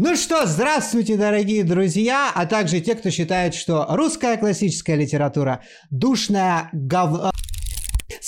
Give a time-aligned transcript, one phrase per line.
[0.00, 6.70] Ну что, здравствуйте, дорогие друзья, а также те, кто считает, что русская классическая литература душная
[6.72, 7.32] гов...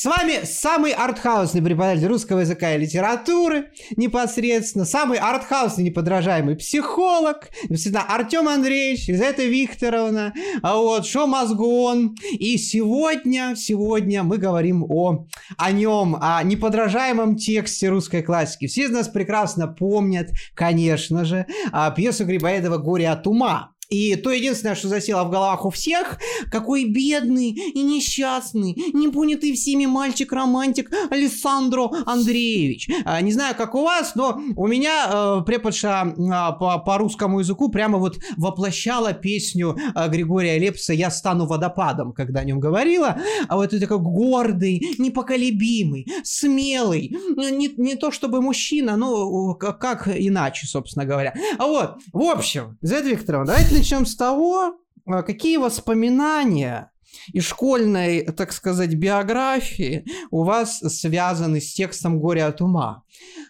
[0.00, 3.66] С вами самый артхаусный преподаватель русского языка и литературы,
[3.98, 10.32] непосредственно, самый артхаусный неподражаемый психолог, всегда Артем Андреевич, Елизавета Викторовна,
[10.62, 12.16] а вот, Шо Мозгон.
[12.32, 15.26] И сегодня, сегодня мы говорим о,
[15.58, 18.68] о нем, о неподражаемом тексте русской классики.
[18.68, 23.74] Все из нас прекрасно помнят, конечно же, а, пьесу Грибоедова «Горе от ума».
[23.90, 26.18] И то единственное, что засело в головах у всех,
[26.50, 32.88] какой бедный и несчастный, непонятый всеми мальчик-романтик Александро Андреевич.
[33.04, 37.40] А, не знаю, как у вас, но у меня э, преподша э, по, по русскому
[37.40, 43.18] языку прямо вот воплощала песню э, Григория Лепса «Я стану водопадом», когда о нем говорила.
[43.48, 50.08] А вот это такой гордый, непоколебимый, смелый, не, не то чтобы мужчина, но как, как
[50.08, 51.34] иначе, собственно говоря.
[51.58, 54.74] А вот, в общем, Зет Викторовна, давайте начнем с того,
[55.06, 56.92] а, какие воспоминания
[57.32, 63.04] из школьной, так сказать, биографии у вас связаны с текстом «Горе от ума».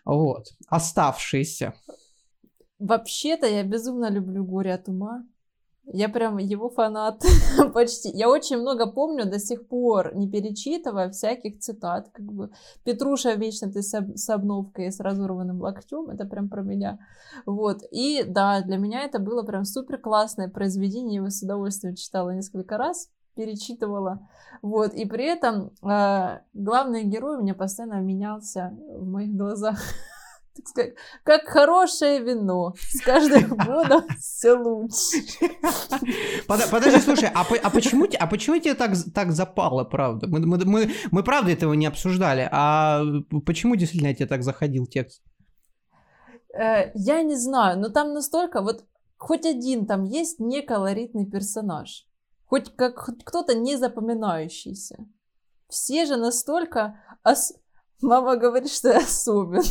[0.05, 1.75] Вот, оставшиеся.
[2.79, 5.25] Вообще-то я безумно люблю «Горе от ума».
[5.93, 7.23] Я прям его фанат
[7.75, 8.11] почти.
[8.11, 12.11] Я очень много помню до сих пор, не перечитывая всяких цитат.
[12.13, 12.51] Как бы
[12.85, 16.11] Петруша вечно ты с, с обновкой, с разорванным локтем.
[16.11, 16.99] Это прям про меня.
[17.47, 17.83] Вот.
[17.91, 21.15] И да, для меня это было прям супер классное произведение.
[21.15, 24.29] Я его с удовольствием читала несколько раз перечитывала.
[24.63, 29.79] Вот, и при этом э, главный герой у меня постоянно менялся в моих глазах
[30.55, 32.75] так сказать, как хорошее вино.
[32.77, 35.19] С каждым годом все лучше.
[36.47, 40.27] Подожди, слушай, а, а, почему, а почему тебе так, так запало, правда?
[40.27, 42.49] Мы, мы, мы, мы правда этого не обсуждали.
[42.51, 43.03] А
[43.47, 45.23] почему действительно тебе так заходил текст?
[46.53, 48.85] Э, я не знаю, но там настолько, вот
[49.17, 52.07] хоть один там есть неколоритный персонаж.
[52.47, 55.07] Хоть как кто-то не запоминающийся.
[55.69, 57.55] Все же настолько ос-
[58.03, 59.63] Мама говорит, что я особен.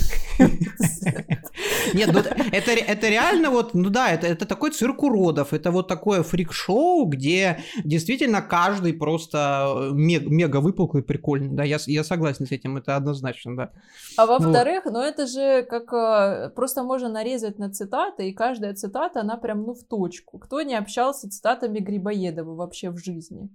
[1.94, 5.88] Нет, ну, это, это реально вот, ну да, это, это такой цирк уродов, это вот
[5.88, 12.52] такое фрик-шоу, где действительно каждый просто мега, мега выпуклый, прикольный, да, я, я согласен с
[12.52, 13.72] этим, это однозначно, да.
[14.18, 18.74] А во-вторых, ну, ну это же как, э, просто можно нарезать на цитаты, и каждая
[18.76, 20.38] цитата, она прям, ну, в точку.
[20.38, 23.50] Кто не общался с цитатами Грибоедова вообще в жизни?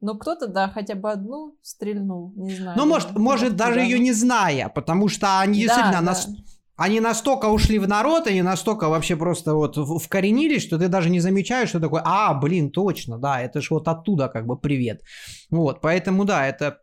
[0.00, 2.78] Ну, кто-то, да, хотя бы одну стрельнул, не знаю.
[2.78, 6.00] Ну, может, может даже ее не зная, потому что они да, действительно...
[6.00, 6.06] Да.
[6.06, 6.28] Нас...
[6.76, 11.18] Они настолько ушли в народ, они настолько вообще просто вот вкоренились, что ты даже не
[11.18, 15.02] замечаешь, что такое, а, блин, точно, да, это же вот оттуда как бы привет.
[15.50, 16.78] Вот, поэтому да, это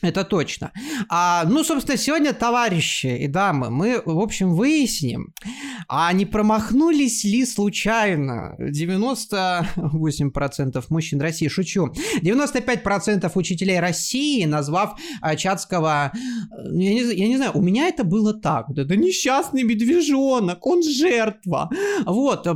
[0.00, 0.70] это точно.
[1.08, 5.34] А, ну, собственно, сегодня, товарищи и дамы, мы, в общем, выясним,
[5.88, 11.92] а не промахнулись ли случайно 98% мужчин России, шучу,
[12.22, 16.12] 95% учителей России, назвав а, Чацкого,
[16.56, 20.64] ну, я не, я не знаю, у меня это было так, вот это несчастный медвежонок,
[20.64, 21.70] он жертва.
[22.06, 22.46] Вот,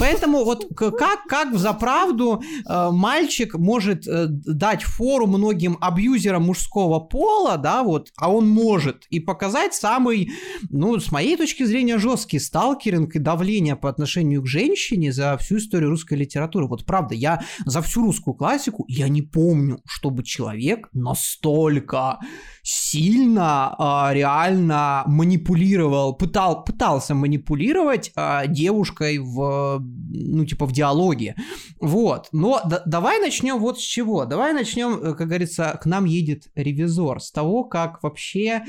[0.00, 6.87] поэтому вот как, как за правду э, мальчик может э, дать фору многим абьюзерам мужского
[6.88, 10.30] мужского пола, да, вот, а он может, и показать самый,
[10.70, 15.58] ну, с моей точки зрения, жесткий сталкеринг и давление по отношению к женщине за всю
[15.58, 16.66] историю русской литературы.
[16.66, 22.18] Вот правда, я за всю русскую классику, я не помню, чтобы человек настолько
[22.62, 31.34] сильно а, реально манипулировал, пытал, пытался манипулировать а, девушкой в, ну, типа, в диалоге.
[31.80, 32.28] Вот.
[32.32, 34.26] Но да, давай начнем вот с чего.
[34.26, 38.64] Давай начнем, э, как говорится, к нам едет ревизор, с того, как вообще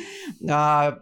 [0.50, 1.00] а,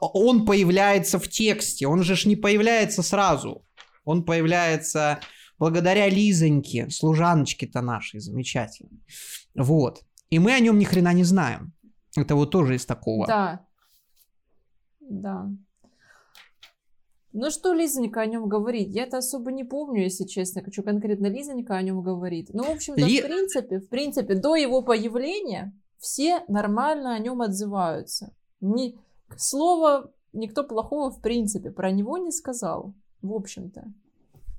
[0.00, 1.86] он появляется в тексте.
[1.86, 3.64] Он же ж не появляется сразу.
[4.04, 5.20] Он появляется
[5.58, 9.02] благодаря Лизоньке, служаночке-то нашей замечательной.
[9.54, 10.02] Вот.
[10.30, 11.72] И мы о нем ни хрена не знаем.
[12.16, 13.26] Это вот тоже из такого.
[13.26, 13.66] Да.
[15.00, 15.50] Да.
[17.32, 18.88] Ну что Лизонька о нем говорит?
[18.88, 20.62] Я это особо не помню, если честно.
[20.62, 22.50] Хочу конкретно Лизонька о нем говорит.
[22.52, 23.20] Ну, в общем-то, Ли...
[23.20, 28.34] в принципе, в принципе, до его появления все нормально о нем отзываются.
[28.60, 28.98] Ни...
[29.36, 32.94] Слова никто плохого, в принципе, про него не сказал.
[33.20, 33.92] В общем-то.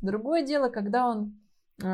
[0.01, 1.39] Другое дело, когда он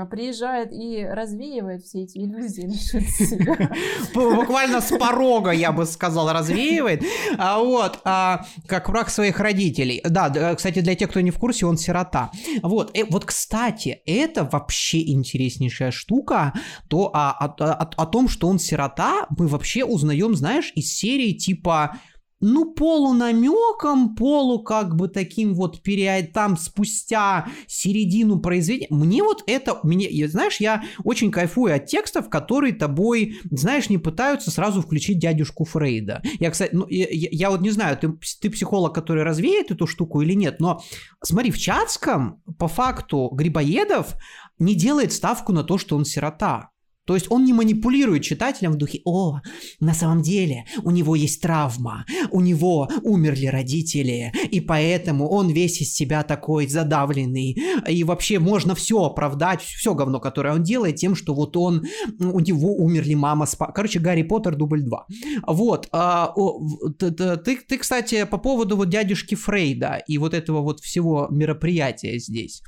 [0.10, 3.72] приезжает и развеивает все эти иллюзии насчет себя.
[4.14, 7.04] Буквально с порога, я бы сказал, развеивает.
[7.38, 10.02] А вот, а, как враг своих родителей.
[10.04, 12.32] Да, кстати, для тех, кто не в курсе, он сирота.
[12.62, 16.54] Вот, э, вот, кстати, это вообще интереснейшая штука,
[16.88, 21.34] то о, о, о, о том, что он сирота, мы вообще узнаем, знаешь, из серии
[21.34, 21.98] типа
[22.42, 28.88] ну, полунамеком, полу как бы таким вот период, там спустя середину произведения.
[28.90, 34.52] Мне вот это, мне, знаешь, я очень кайфую от текстов, которые тобой, знаешь, не пытаются
[34.52, 36.22] сразу включить дядюшку Фрейда.
[36.40, 40.22] Я, кстати, ну, я, я вот не знаю, ты, ты психолог, который развеет эту штуку
[40.22, 40.82] или нет, но
[41.24, 44.16] смотри, в Чацком по факту Грибоедов
[44.60, 46.72] не делает ставку на то, что он сирота.
[47.06, 49.40] То есть он не манипулирует читателем в духе «О,
[49.80, 55.82] на самом деле у него есть травма, у него умерли родители, и поэтому он весь
[55.82, 57.58] из себя такой задавленный,
[57.88, 61.84] и вообще можно все оправдать, все говно, которое он делает, тем, что вот он,
[62.20, 65.08] у него умерли мама с Короче, Гарри Поттер дубль 2.
[65.48, 65.88] Вот.
[65.92, 66.60] А, о,
[66.98, 72.20] ты, ты, ты, кстати, по поводу вот дядюшки Фрейда и вот этого вот всего мероприятия
[72.20, 72.62] здесь.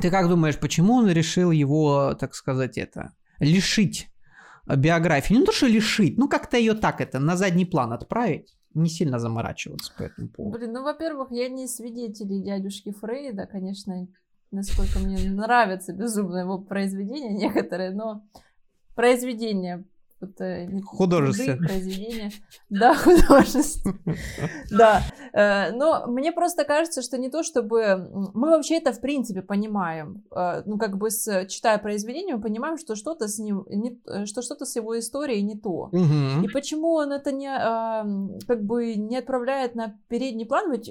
[0.00, 4.08] Ты как думаешь, почему он решил его, так сказать, это лишить
[4.66, 5.34] биографии.
[5.34, 8.56] Не то, что лишить, ну как-то ее так это на задний план отправить.
[8.74, 10.58] Не сильно заморачиваться по этому поводу.
[10.58, 14.06] Блин, ну, во-первых, я не свидетель дядюшки Фрейда, конечно,
[14.50, 18.26] насколько мне нравятся безумно его произведения некоторые, но
[18.94, 19.84] произведения
[20.20, 22.30] вот, э, художественное произведение.
[22.70, 23.98] Да, художественное.
[24.70, 25.02] Да.
[25.32, 28.10] Э, но мне просто кажется, что не то, чтобы...
[28.34, 30.24] Мы вообще это в принципе понимаем.
[30.34, 33.66] Э, ну, как бы, читая произведение, мы понимаем, что что-то с ним...
[34.24, 35.90] Что что-то с его историей не то.
[35.92, 37.50] И почему он это не...
[38.46, 40.90] Как бы не отправляет на передний план, ведь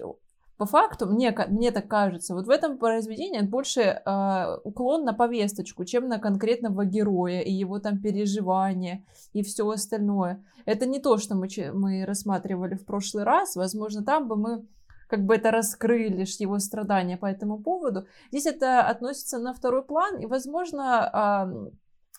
[0.57, 5.83] по факту, мне, мне так кажется, вот в этом произведении больше э, уклон на повесточку,
[5.83, 9.03] чем на конкретного героя и его там переживания
[9.33, 10.43] и все остальное.
[10.65, 13.55] Это не то, что мы, мы рассматривали в прошлый раз.
[13.55, 14.65] Возможно, там бы мы
[15.07, 18.07] как бы это раскрыли, его страдания по этому поводу.
[18.31, 21.71] Здесь это относится на второй план, и, возможно, э,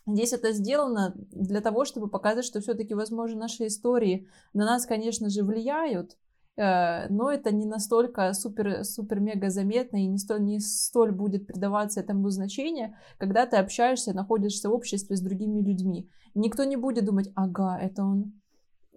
[0.08, 5.28] Здесь это сделано для того, чтобы показать, что все-таки, возможно, наши истории на нас, конечно
[5.28, 6.16] же, влияют,
[6.56, 12.00] но это не настолько супер, супер мега заметно и не столь, не столь будет придаваться
[12.00, 16.08] этому значение, когда ты общаешься, находишься в обществе с другими людьми.
[16.34, 18.32] Никто не будет думать, ага, это он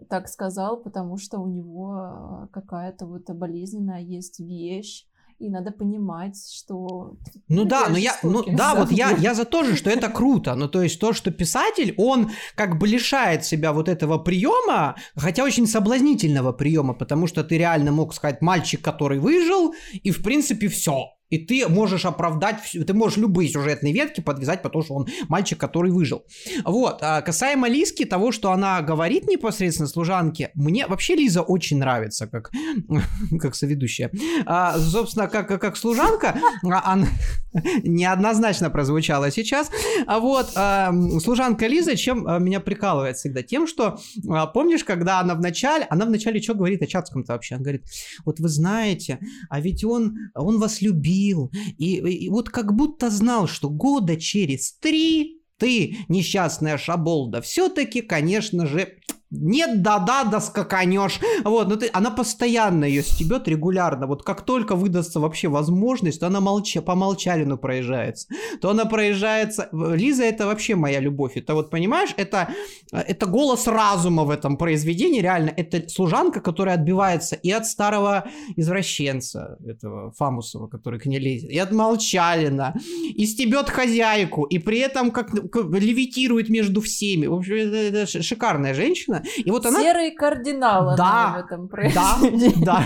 [0.07, 5.05] так сказал, потому что у него э, какая-то вот болезненная есть вещь,
[5.39, 7.13] и надо понимать, что...
[7.47, 10.55] Ну да, но я, ну да, вот я, я за то же, что это круто,
[10.55, 15.43] ну то есть то, что писатель, он как бы лишает себя вот этого приема, хотя
[15.43, 20.67] очень соблазнительного приема, потому что ты реально мог сказать мальчик, который выжил, и в принципе
[20.67, 25.59] все, и ты можешь оправдать, ты можешь любые сюжетные ветки подвязать, потому что он мальчик,
[25.59, 26.25] который выжил.
[26.65, 26.99] Вот.
[27.01, 32.51] А касаемо Лиски, того, что она говорит непосредственно служанке, мне вообще Лиза очень нравится, как,
[33.39, 34.11] как соведущая.
[34.45, 37.07] А, собственно, как, как служанка, а, она
[37.83, 39.69] неоднозначно прозвучала сейчас.
[40.07, 43.43] А вот а, служанка Лиза, чем а, меня прикалывает всегда?
[43.43, 43.99] Тем, что,
[44.29, 47.55] а, помнишь, когда она в начале, она в начале что говорит о Чацком-то вообще?
[47.55, 47.85] Она говорит,
[48.25, 53.09] вот вы знаете, а ведь он, он вас любит, любил, и, и вот как будто
[53.09, 58.95] знал, что года через три ты, несчастная шаболда, все-таки, конечно же,
[59.31, 61.19] нет, да-да, да скаканешь.
[61.43, 64.07] Вот, ну ты, она постоянно ее стебет регулярно.
[64.07, 68.27] Вот как только выдастся вообще возможность, то она молча, по молчалину проезжается.
[68.59, 69.69] То она проезжается...
[69.71, 71.37] Лиза это вообще моя любовь.
[71.37, 72.49] Это вот, понимаешь, это,
[72.91, 75.53] это голос разума в этом произведении, реально.
[75.55, 81.57] Это служанка, которая отбивается и от старого извращенца, этого Фамусова, который к ней лезет, и
[81.59, 82.73] от молчалина,
[83.15, 87.27] и стебет хозяйку, и при этом как, как левитирует между всеми.
[87.27, 89.18] В общем, это, это шикарная женщина.
[89.37, 89.81] И вот она...
[89.81, 92.63] Серый кардинал да, в этом произведении.
[92.63, 92.83] Да,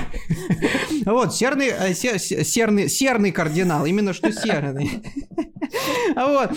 [1.06, 1.12] да.
[1.12, 4.90] Вот, серный, э, серный, серный кардинал, именно что серный.
[6.16, 6.52] Вот.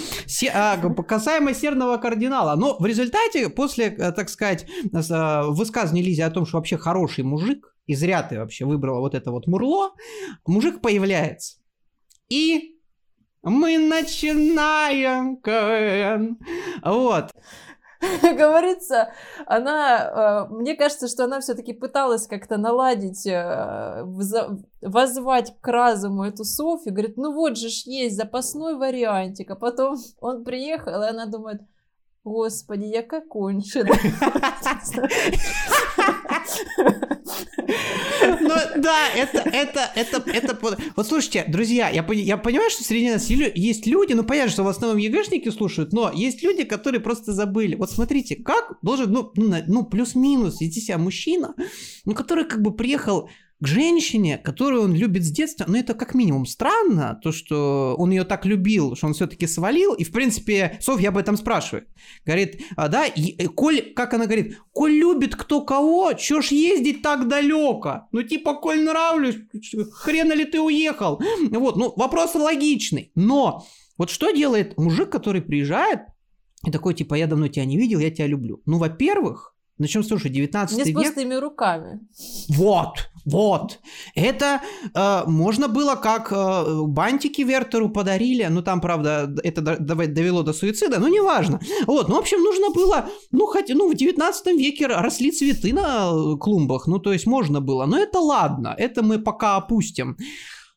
[0.52, 2.56] А, касаемо серного кардинала.
[2.56, 7.25] Но в результате, после, э, так сказать, э, высказывания Лизи о том, что вообще хороший
[7.25, 9.92] мужик, и зря ты вообще выбрала вот это вот мурло,
[10.47, 11.59] мужик появляется.
[12.28, 12.76] И
[13.42, 16.38] мы начинаем КВН.
[16.85, 17.30] Вот.
[18.37, 19.13] говорится,
[19.47, 24.03] она, э, мне кажется, что она все-таки пыталась как-то наладить, э,
[24.83, 29.97] возвать к разуму эту Софью, говорит, ну вот же ж есть запасной вариантик, а потом
[30.21, 31.63] он приехал, и она думает,
[32.25, 33.95] господи, я как кончена.
[38.41, 40.59] Ну да, это, это, это, это...
[40.95, 44.69] Вот слушайте, друзья, я, я понимаю, что среди нас есть люди, ну понятно, что в
[44.69, 47.75] основном ЕГЭшники слушают, но есть люди, которые просто забыли.
[47.75, 51.55] Вот смотрите, как должен, ну, ну, ну плюс-минус вести себя мужчина,
[52.05, 56.15] ну, который как бы приехал к женщине, которую он любит с детства, ну это как
[56.15, 60.79] минимум странно, то, что он ее так любил, что он все-таки свалил, и в принципе
[60.81, 61.89] Софья об этом спрашивает.
[62.27, 67.03] Говорит, а, да, и, Коль, как она говорит, Коль любит кто кого, чё ж ездить
[67.03, 68.09] так далеко?
[68.13, 69.37] Ну типа, Коль нравлюсь,
[69.93, 71.21] хрена ли ты уехал?
[71.51, 76.01] Вот, ну вопрос логичный, но вот что делает мужик, который приезжает,
[76.67, 78.61] и такой, типа, я давно тебя не видел, я тебя люблю.
[78.67, 80.97] Ну, во-первых, Начнем с того, что 19 Не с век...
[80.97, 82.00] пустыми руками.
[82.49, 83.80] Вот, вот.
[84.14, 84.62] Это
[84.95, 88.47] э, можно было, как э, бантики Вертеру подарили.
[88.49, 91.61] Ну, там, правда, это довело до суицида, но неважно.
[91.87, 93.09] Вот, ну, в общем, нужно было...
[93.33, 96.87] Ну, хотя, ну, в 19 веке росли цветы на э, клумбах.
[96.87, 97.85] Ну, то есть можно было.
[97.85, 100.16] Но это ладно, это мы пока опустим.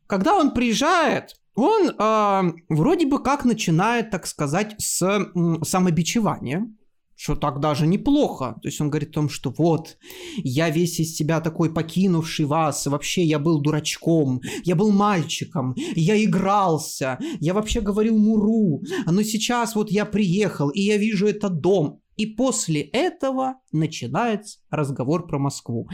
[0.07, 6.67] Когда он приезжает, он э, вроде бы как начинает, так сказать, с э, самобичевания
[7.19, 8.55] что так даже неплохо.
[8.61, 9.97] То есть он говорит о том, что вот,
[10.37, 16.23] я весь из себя такой покинувший вас, вообще я был дурачком, я был мальчиком, я
[16.23, 22.01] игрался, я вообще говорил муру, но сейчас вот я приехал, и я вижу этот дом.
[22.15, 25.89] И после этого начинается разговор про Москву.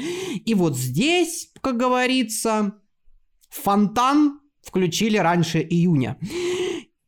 [0.46, 2.74] И вот здесь, как говорится,
[3.50, 6.20] фонтан включили раньше июня.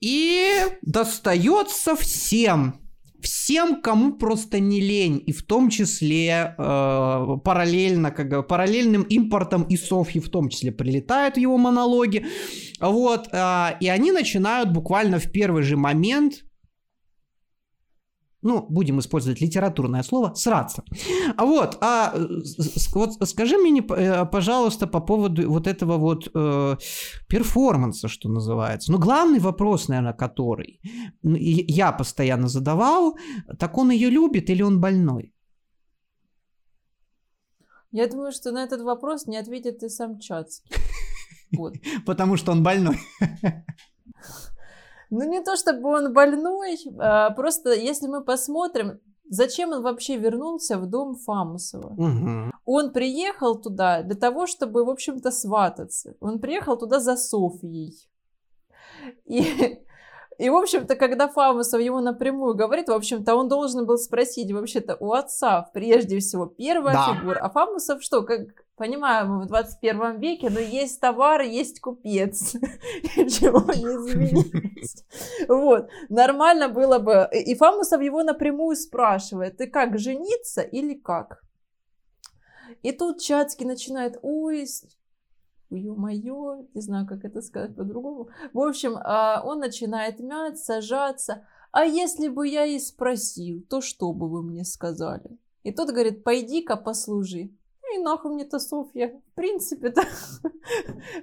[0.02, 2.87] И достается всем
[3.22, 9.78] всем, кому просто не лень, и в том числе э, параллельно, как параллельным импортом и
[9.78, 12.26] Софьи в том числе прилетают его монологи,
[12.80, 16.44] вот, э, и они начинают буквально в первый же момент
[18.42, 20.84] ну, будем использовать литературное слово, сраться.
[21.36, 22.14] А вот, а
[22.94, 26.78] вот скажи мне, э, пожалуйста, по поводу вот этого вот э,
[27.28, 28.92] перформанса, что называется.
[28.92, 30.80] Ну, главный вопрос, наверное, который
[31.24, 33.18] я постоянно задавал,
[33.60, 35.34] так он ее любит или он больной?
[37.92, 40.76] Я думаю, что на этот вопрос не ответит и сам Чацкий.
[41.58, 41.76] Вот.
[42.06, 43.00] Потому что он больной.
[45.10, 49.00] Ну, не то чтобы он больной, а просто если мы посмотрим,
[49.30, 51.94] зачем он вообще вернулся в дом Фамусова.
[51.94, 52.52] Угу.
[52.66, 56.16] Он приехал туда для того, чтобы, в общем-то, свататься.
[56.20, 57.94] Он приехал туда за Софьей.
[59.26, 59.80] И
[60.38, 64.96] и, в общем-то, когда Фамусов ему напрямую говорит, в общем-то, он должен был спросить вообще-то
[65.00, 67.16] у отца, прежде всего, первая да.
[67.16, 67.40] фигура.
[67.40, 72.54] А Фамусов что, как понимаю, мы в 21 веке, но есть товар, есть купец.
[73.18, 75.06] Ничего не изменилось.
[75.48, 75.90] Вот.
[76.10, 77.28] Нормально было бы.
[77.34, 81.44] И Фамусов его напрямую спрашивает, ты как, жениться или как?
[82.84, 84.66] И тут Чацкий начинает, ой,
[85.70, 88.30] ё-моё, не знаю, как это сказать по-другому.
[88.54, 91.48] В общем, а, он начинает мять, сажаться.
[91.72, 95.38] А если бы я и спросил, то что бы вы мне сказали?
[95.64, 97.52] И тот говорит, пойди-ка послужи.
[98.08, 99.22] Нахуй мне это Софья.
[99.32, 100.02] В принципе-то,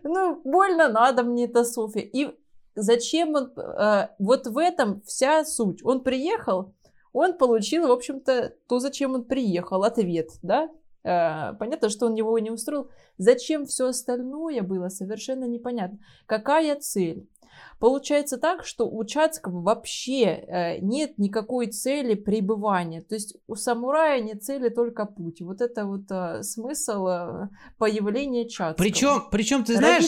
[0.03, 2.03] ну, больно надо мне это Софья.
[2.03, 2.37] И
[2.75, 5.83] зачем он, а, вот в этом вся суть.
[5.83, 6.75] Он приехал,
[7.15, 10.69] он получил, в общем-то, то, зачем он приехал, ответ, да?
[11.05, 12.91] Э, понятно, что он его не устроил.
[13.17, 15.99] Зачем все остальное было, совершенно непонятно.
[16.27, 17.27] Какая цель?
[17.79, 23.03] Получается так, что у Чацкого вообще э, нет никакой цели пребывания.
[23.03, 25.41] То есть у самурая нет цели только путь.
[25.41, 28.77] Вот это вот э, смысл э, появления Чацкого.
[28.85, 30.05] Причем, причем ты знаешь,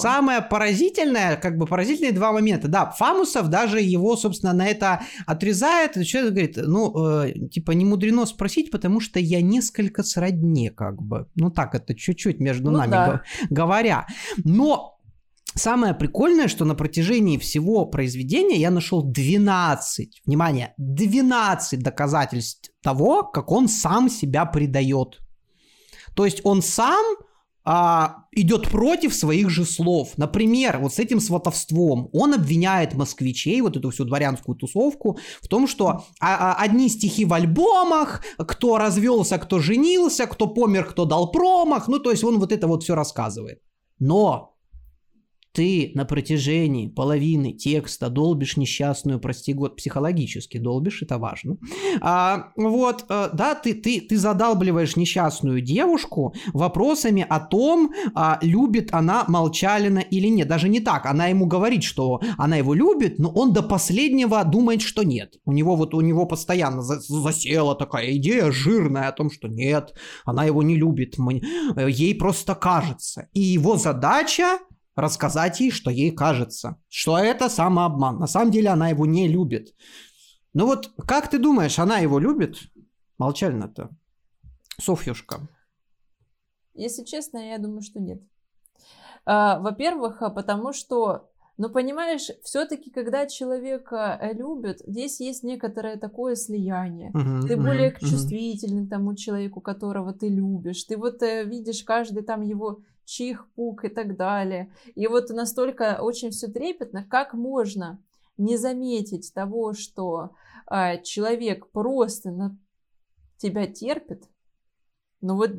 [0.00, 2.68] самое поразительное, как бы поразительные два момента.
[2.68, 5.96] Да, Фамусов даже его, собственно, на это отрезает.
[5.96, 11.02] И человек говорит, ну, э, типа, не мудрено спросить, потому что я несколько сродне, как
[11.02, 11.28] бы.
[11.34, 13.22] Ну так, это чуть-чуть между ну, нами да.
[13.50, 14.06] говоря.
[14.44, 14.95] Но
[15.56, 23.50] Самое прикольное, что на протяжении всего произведения я нашел 12, внимание, 12 доказательств того, как
[23.50, 25.18] он сам себя предает.
[26.14, 27.04] То есть он сам
[27.64, 30.18] а, идет против своих же слов.
[30.18, 35.66] Например, вот с этим сватовством он обвиняет москвичей, вот эту всю дворянскую тусовку, в том,
[35.66, 41.30] что а, а, одни стихи в альбомах, кто развелся, кто женился, кто помер, кто дал
[41.30, 43.62] промах, ну то есть он вот это вот все рассказывает.
[43.98, 44.55] Но
[45.56, 51.56] ты на протяжении половины текста долбишь несчастную, прости год, психологически долбишь, это важно.
[52.02, 58.90] А, вот, а, да, ты, ты, ты задалбливаешь несчастную девушку вопросами о том, а, любит
[58.92, 60.46] она Молчалина или нет.
[60.46, 64.82] Даже не так, она ему говорит, что она его любит, но он до последнего думает,
[64.82, 65.36] что нет.
[65.46, 69.94] У него вот, у него постоянно засела такая идея жирная о том, что нет,
[70.26, 71.16] она его не любит,
[71.88, 73.30] ей просто кажется.
[73.32, 74.58] И его задача
[74.96, 78.18] рассказать ей, что ей кажется, что это самообман.
[78.18, 79.74] На самом деле она его не любит.
[80.54, 82.56] Ну вот, как ты думаешь, она его любит?
[83.18, 83.90] Молчально-то.
[84.80, 85.48] Софьюшка.
[86.74, 88.22] Если честно, я думаю, что нет.
[89.24, 95.96] А, во-первых, а, потому что но понимаешь, все-таки, когда человека э, любят, здесь есть некоторое
[95.96, 97.10] такое слияние.
[97.12, 98.00] Uh-huh, ты uh-huh, более uh-huh.
[98.00, 100.84] чувствительный к тому человеку, которого ты любишь.
[100.84, 104.72] Ты вот э, видишь каждый там его чих-пук и так далее.
[104.94, 108.02] И вот настолько очень все трепетно, как можно
[108.36, 110.32] не заметить того, что
[110.70, 112.58] э, человек просто на
[113.38, 114.28] тебя терпит,
[115.20, 115.52] но вот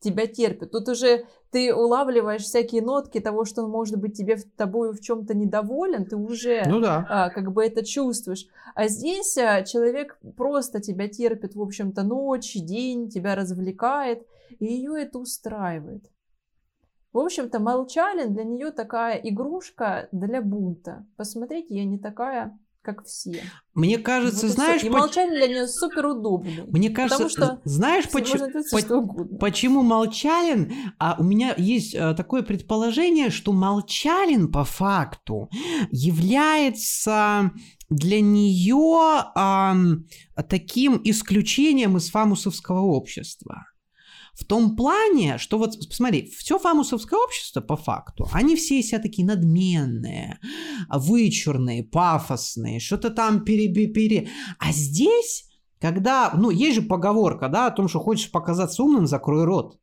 [0.00, 0.70] тебя терпит.
[0.70, 5.34] Тут уже ты улавливаешь всякие нотки того, что он может быть тебе тобой в чем-то
[5.34, 7.06] недоволен, ты уже ну да.
[7.08, 8.46] а, как бы это чувствуешь.
[8.74, 14.26] А здесь а, человек просто тебя терпит, в общем-то, ночь, день, тебя развлекает,
[14.58, 16.10] и ее это устраивает.
[17.12, 21.06] В общем-то, Молчалин для нее такая игрушка для бунта.
[21.16, 23.42] Посмотрите, я не такая как все.
[23.74, 24.82] Мне кажется, вот знаешь...
[24.82, 24.98] И по...
[24.98, 26.64] молчание для нее супер удобно.
[26.68, 28.48] Мне кажется, что знаешь, почему,
[29.06, 29.38] по...
[29.38, 30.72] почему Молчалин?
[30.98, 35.50] А у меня есть а, такое предположение, что Молчалин по факту
[35.90, 37.52] является
[37.90, 39.76] для нее а,
[40.48, 43.66] таким исключением из фамусовского общества.
[44.40, 49.26] В том плане, что вот, посмотри, все фамусовское общество по факту, они все себя такие
[49.26, 50.38] надменные,
[50.88, 54.30] вычурные, пафосные, что-то там пере-пере.
[54.58, 55.44] А здесь,
[55.78, 59.78] когда, ну, есть же поговорка, да, о том, что хочешь показаться умным, закрой рот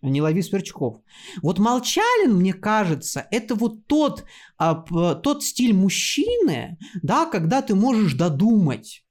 [0.00, 0.98] не лови сверчков.
[1.42, 4.24] Вот Молчалин, мне кажется, это вот тот,
[4.58, 4.74] а,
[5.14, 9.03] тот стиль мужчины, да, когда ты можешь додумать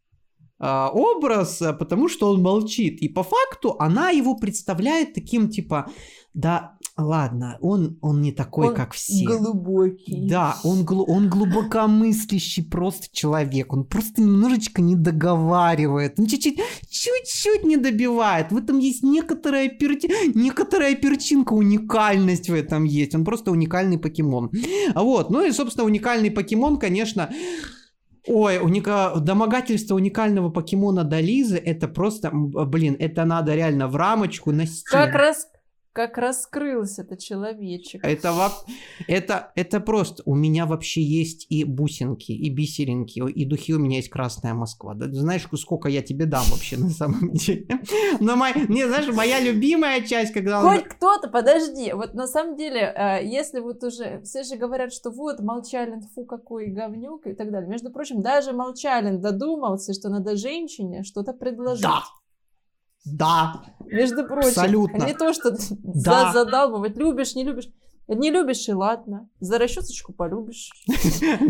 [0.63, 3.01] образ, э, потому что он молчит.
[3.01, 5.89] И по факту она его представляет таким типа,
[6.33, 9.25] да, ладно, он, он не такой, он как все.
[9.25, 10.27] глубокий.
[10.27, 13.73] Да, он, он глубокомыслящий просто человек.
[13.73, 16.19] Он просто немножечко не договаривает.
[16.19, 18.51] Он чуть-чуть, чуть-чуть не добивает.
[18.51, 20.09] В этом есть некоторая, перти...
[20.33, 23.13] некоторая перчинка, уникальность в этом есть.
[23.13, 24.51] Он просто уникальный покемон.
[24.95, 27.29] Вот, ну и, собственно, уникальный покемон, конечно,
[28.25, 29.13] Ой, уника...
[29.17, 35.05] домогательство уникального покемона Дализы, это просто, блин, это надо реально в рамочку на стену.
[35.05, 35.47] Как раз
[35.93, 38.03] как раскрылся этот человечек.
[38.03, 38.51] Это, во...
[39.07, 40.23] это, это просто.
[40.25, 44.95] У меня вообще есть и бусинки, и бисеринки, и духи у меня есть Красная Москва.
[44.95, 47.67] Да, знаешь, сколько я тебе дам вообще на самом деле?
[48.19, 50.61] Но мой, не, знаешь, моя любимая часть, когда...
[50.61, 55.11] Хоть кто-то, подожди, вот на самом деле, э, если вот уже, все же говорят, что
[55.11, 57.69] вот Молчалин, фу, какой говнюк и так далее.
[57.69, 61.83] Между прочим, даже Молчалин додумался, что надо женщине что-то предложить.
[61.83, 62.03] Да.
[63.05, 63.63] Да.
[63.85, 64.49] Между прочим.
[64.49, 65.05] Абсолютно.
[65.05, 66.31] Не то, что да.
[66.31, 66.97] задалбывать.
[66.97, 67.67] Любишь, не любишь.
[68.07, 69.29] Не любишь, и ладно.
[69.39, 70.71] За расчесочку полюбишь.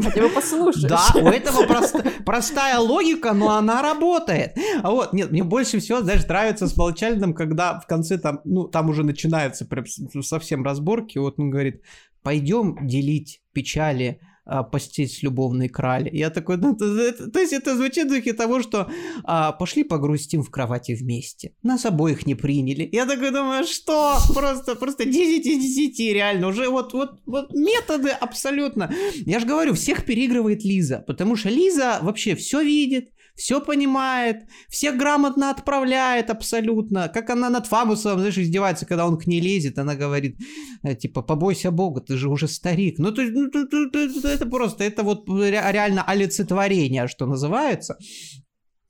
[0.03, 0.87] Хотя бы послушаешь.
[0.87, 4.55] Да, у этого прост, простая логика, но она работает.
[4.83, 8.65] А вот, нет, мне больше всего, знаешь, нравится с Молчалиным, когда в конце там, ну,
[8.65, 9.85] там уже начинаются прям
[10.21, 11.17] совсем разборки.
[11.17, 11.81] Вот он говорит,
[12.21, 16.09] пойдем делить печали а, постить любовной крали.
[16.11, 18.91] Я такой, ну, то, это, то есть это звучит в духе того, что
[19.23, 21.53] а, пошли погрустим в кровати вместе.
[21.63, 22.89] Нас обоих не приняли.
[22.91, 24.17] Я такой думаю, что?
[24.33, 26.47] Просто, просто 10 из 10, реально.
[26.47, 28.93] Уже вот, вот, вот методы абсолютно.
[29.25, 34.97] Я же говорю, всех переигрывает Лиза, потому что Лиза вообще все видит, все понимает, всех
[34.97, 37.09] грамотно отправляет абсолютно.
[37.09, 40.37] Как она над Фабусом, знаешь, издевается, когда он к ней лезет, она говорит,
[40.83, 42.99] э, типа, побойся Бога, ты же уже старик.
[42.99, 47.97] Ну, то, ну, то, то, то, это просто, это вот реально олицетворение, что называется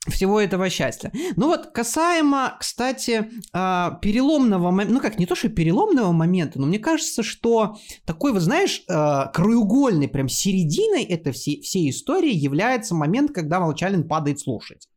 [0.10, 1.12] всего этого счастья.
[1.36, 6.80] Ну вот, касаемо, кстати, а, переломного ну как, не то, что переломного момента, но мне
[6.80, 13.32] кажется, что такой, вот знаешь, а, краеугольной прям серединой этой всей, всей истории является момент,
[13.32, 14.90] когда Молчалин падает слушать.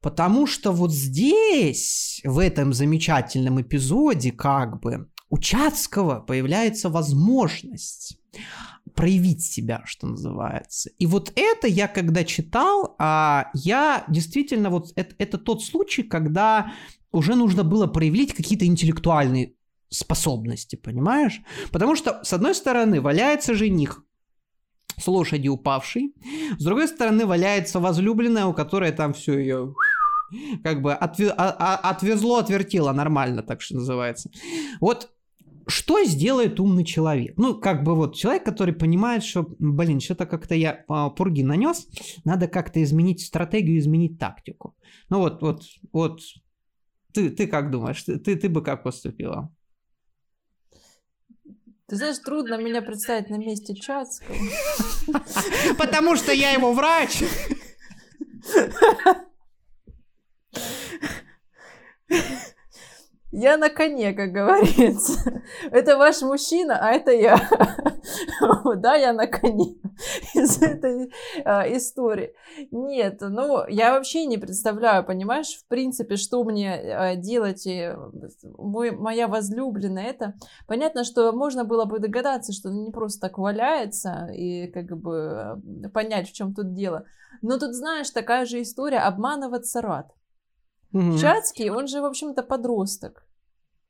[0.00, 8.18] Потому что вот здесь, в этом замечательном эпизоде, как бы, у Чацкого появляется возможность
[8.94, 10.90] проявить себя, что называется.
[10.98, 16.72] И вот это я когда читал, а, я действительно вот это, это тот случай, когда
[17.12, 19.54] уже нужно было проявить какие-то интеллектуальные
[19.88, 21.40] способности, понимаешь?
[21.72, 24.04] Потому что, с одной стороны, валяется жених,
[24.96, 26.14] с лошади упавший,
[26.58, 29.74] с другой стороны, валяется возлюбленная, у которой там все ее
[30.62, 34.30] как бы отве- а- а- отвезло, отвертело нормально, так что называется.
[34.80, 35.10] Вот
[35.70, 37.36] что сделает умный человек?
[37.36, 41.86] Ну, как бы вот человек, который понимает, что, блин, что-то как-то я а, пурги нанес,
[42.24, 44.76] надо как-то изменить стратегию, изменить тактику.
[45.08, 46.20] Ну вот, вот, вот,
[47.12, 49.50] ты, ты как думаешь, ты, ты, ты бы как поступила?
[51.86, 54.36] Ты знаешь, трудно меня представить на месте Чацкого.
[55.78, 57.22] Потому что я его врач.
[63.32, 65.42] Я на коне, как говорится.
[65.70, 67.40] Это ваш мужчина, а это я.
[68.76, 69.76] Да, я на коне
[70.34, 71.12] из этой
[71.44, 72.34] а, истории.
[72.70, 77.68] Нет, ну, я вообще не представляю, понимаешь, в принципе, что мне а, делать,
[78.56, 80.34] мой, моя возлюбленная, это...
[80.66, 85.60] Понятно, что можно было бы догадаться, что она не просто так валяется, и как бы
[85.92, 87.04] понять, в чем тут дело.
[87.42, 90.10] Но тут, знаешь, такая же история, обманываться рад.
[90.92, 91.18] Угу.
[91.18, 93.26] Чацкий, он же, в общем-то, подросток.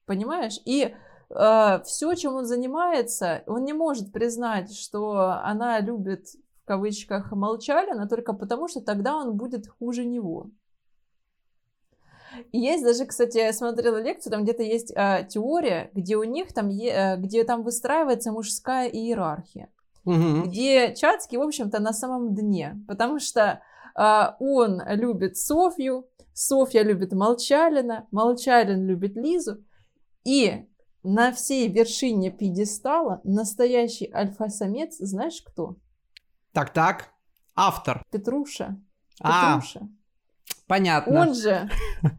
[0.07, 0.61] Понимаешь?
[0.65, 0.95] И
[1.31, 6.27] э, все, чем он занимается, он не может признать, что она любит,
[6.63, 10.51] в кавычках, Молчалина, только потому, что тогда он будет хуже него.
[12.53, 16.53] И есть даже, кстати, я смотрела лекцию, там где-то есть э, теория, где у них
[16.53, 19.69] там, е, где там выстраивается мужская иерархия.
[20.05, 20.47] Угу.
[20.47, 22.83] Где Чацкий, в общем-то, на самом дне.
[22.87, 23.63] Потому что
[23.97, 26.07] э, он любит Софью,
[26.41, 29.63] Софья любит Молчалина, Молчалин любит Лизу.
[30.25, 30.65] И
[31.03, 35.77] на всей вершине пьедестала настоящий альфа-самец, знаешь кто?
[36.53, 37.11] Так-так,
[37.55, 38.03] автор.
[38.11, 38.81] Петруша.
[39.19, 39.81] Петруша.
[39.81, 39.89] А,
[40.67, 41.21] понятно.
[41.21, 41.69] Он же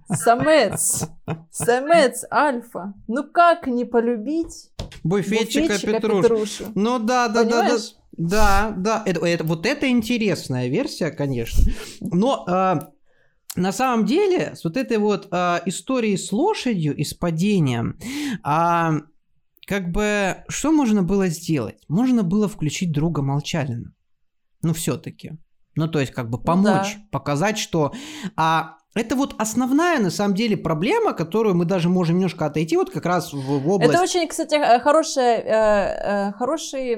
[0.07, 1.07] самец.
[1.49, 2.93] Самец альфа.
[3.07, 4.69] Ну как не полюбить
[5.03, 6.23] буфетчика, буфетчика Петруш.
[6.23, 6.65] Петрушу?
[6.75, 7.95] Ну да, да, Понимаешь?
[8.11, 8.71] да, да.
[8.71, 11.63] Да, да, это, это, вот это интересная версия, конечно.
[12.01, 12.81] Но э,
[13.55, 17.97] на самом деле, с вот этой вот э, историей с лошадью и с падением,
[18.45, 19.01] э,
[19.67, 21.83] как бы, что можно было сделать?
[21.87, 23.93] Можно было включить друга Молчалина.
[24.63, 25.37] Ну, все-таки.
[25.75, 27.07] Ну, то есть, как бы помочь, да.
[27.11, 27.93] показать, что
[28.35, 32.89] а, это вот основная, на самом деле, проблема, которую мы даже можем немножко отойти вот
[32.89, 33.93] как раз в, в область...
[33.93, 36.95] Это очень, кстати, э, хороший, э, э, хороший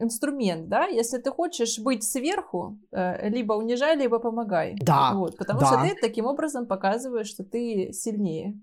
[0.00, 0.86] инструмент, да?
[0.86, 4.76] Если ты хочешь быть сверху, либо унижай, либо помогай.
[4.80, 5.66] Да, вот, Потому да.
[5.66, 8.58] что ты таким образом показываешь, что ты сильнее.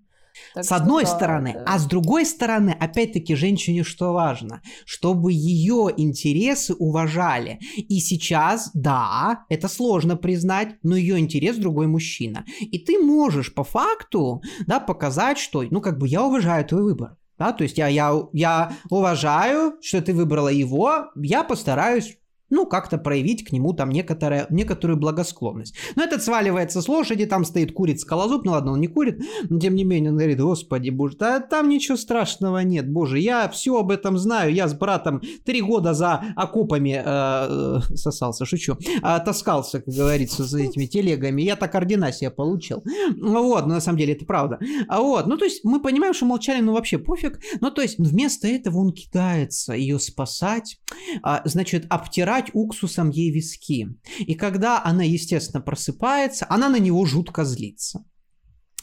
[0.53, 1.63] Так с одной да, стороны, да.
[1.67, 4.61] а с другой стороны, опять-таки, женщине что важно?
[4.85, 7.59] Чтобы ее интересы уважали.
[7.77, 12.45] И сейчас, да, это сложно признать, но ее интерес другой мужчина.
[12.59, 17.17] И ты можешь по факту, да, показать, что, ну, как бы я уважаю твой выбор.
[17.37, 22.17] Да, то есть я, я, я уважаю, что ты выбрала его, я постараюсь
[22.49, 25.75] ну, как-то проявить к нему там некоторое, некоторую благосклонность.
[25.95, 29.59] Но этот сваливается с лошади, там стоит куриц скалозуб, ну ладно, он не курит, но
[29.59, 33.79] тем не менее он говорит, господи, боже, да там ничего страшного нет, боже, я все
[33.79, 39.19] об этом знаю, я с братом три года за окопами э, э сосался, шучу, э,
[39.25, 42.83] таскался, как говорится, за этими телегами, я так ордена себе получил.
[43.17, 44.59] Вот, но на самом деле это правда.
[44.87, 47.97] А вот, ну то есть мы понимаем, что молчали, ну вообще пофиг, ну то есть
[47.97, 50.79] вместо этого он кидается ее спасать,
[51.23, 53.87] э, значит, обтирать обтирать уксусом ей виски.
[54.19, 58.03] И когда она, естественно, просыпается, она на него жутко злится.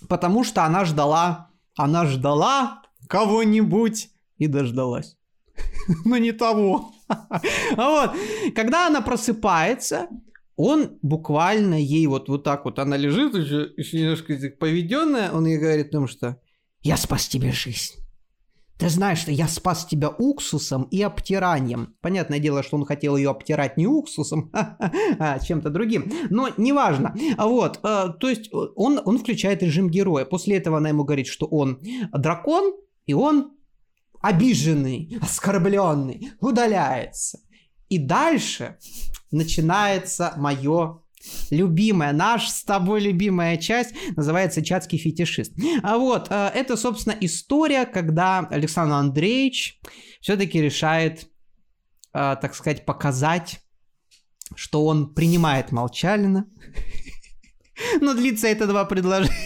[0.09, 5.17] Потому что она ждала, она ждала кого-нибудь и дождалась.
[6.05, 6.93] Но не того.
[7.77, 8.13] Вот.
[8.55, 10.09] Когда она просыпается,
[10.57, 15.59] он буквально ей вот, вот так вот, она лежит, еще, еще немножко поведенная, он ей
[15.59, 16.39] говорит о том, что
[16.81, 18.02] «Я спас тебе жизнь».
[18.83, 21.95] Ты знаешь, что я спас тебя уксусом и обтиранием.
[22.01, 26.11] Понятное дело, что он хотел ее обтирать не уксусом, а чем-то другим.
[26.31, 27.15] Но неважно.
[27.39, 30.25] Вот, э, то есть он, он включает режим героя.
[30.25, 31.81] После этого она ему говорит, что он
[32.13, 32.75] дракон,
[33.07, 33.53] и он
[34.21, 37.39] обиженный, оскорбленный, удаляется.
[37.89, 38.79] И дальше
[39.31, 41.02] начинается мое
[41.51, 45.53] Любимая, наш с тобой любимая часть называется «Чатский фетишист».
[45.83, 49.81] А вот, э, это, собственно, история, когда Александр Андреевич
[50.21, 51.29] все-таки решает,
[52.13, 53.61] э, так сказать, показать,
[54.55, 56.47] что он принимает Молчалина.
[58.01, 59.37] Но длится это два предложения.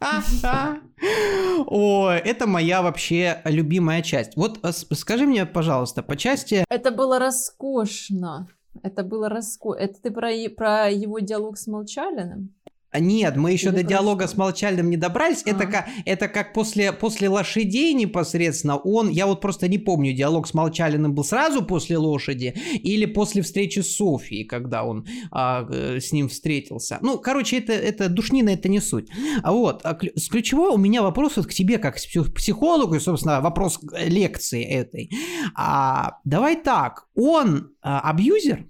[1.66, 4.36] О, это моя вообще любимая часть.
[4.36, 6.64] Вот э, скажи мне, пожалуйста, по части...
[6.68, 8.48] Это было роскошно.
[8.82, 9.74] Это было раско...
[9.74, 12.54] Это ты про, про его диалог с Молчалиным?
[12.94, 15.42] А, нет, мы еще Или до диалога с Молчальным не добрались.
[15.44, 15.50] А.
[15.50, 18.76] Это, как, это как после, после лошадей непосредственно.
[18.76, 22.54] Он, я вот просто не помню, диалог с Молчалиным был сразу после лошади
[22.84, 26.98] или после встречи с Софией, когда он а, э, с ним встретился.
[27.02, 29.08] Ну, короче, это, это душнина, это не суть.
[29.42, 33.00] А вот, а, с ключевой у меня вопрос вот к тебе, как к психологу, и,
[33.00, 35.10] собственно, вопрос лекции этой.
[35.56, 38.66] А, давай так, он а, абьюзер?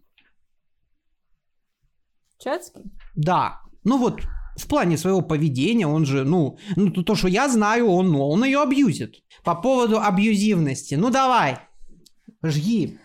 [2.38, 2.84] Чацкий?
[3.14, 4.22] Да, ну вот,
[4.56, 8.44] в плане своего поведения, он же, ну, ну то, что я знаю, он, ну, он
[8.44, 9.22] ее абьюзит.
[9.44, 11.58] По поводу абьюзивности, ну давай,
[12.42, 12.98] жги.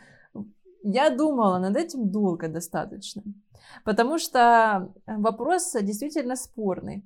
[0.83, 3.23] Я думала над этим долго достаточно,
[3.83, 7.03] потому что вопрос действительно спорный.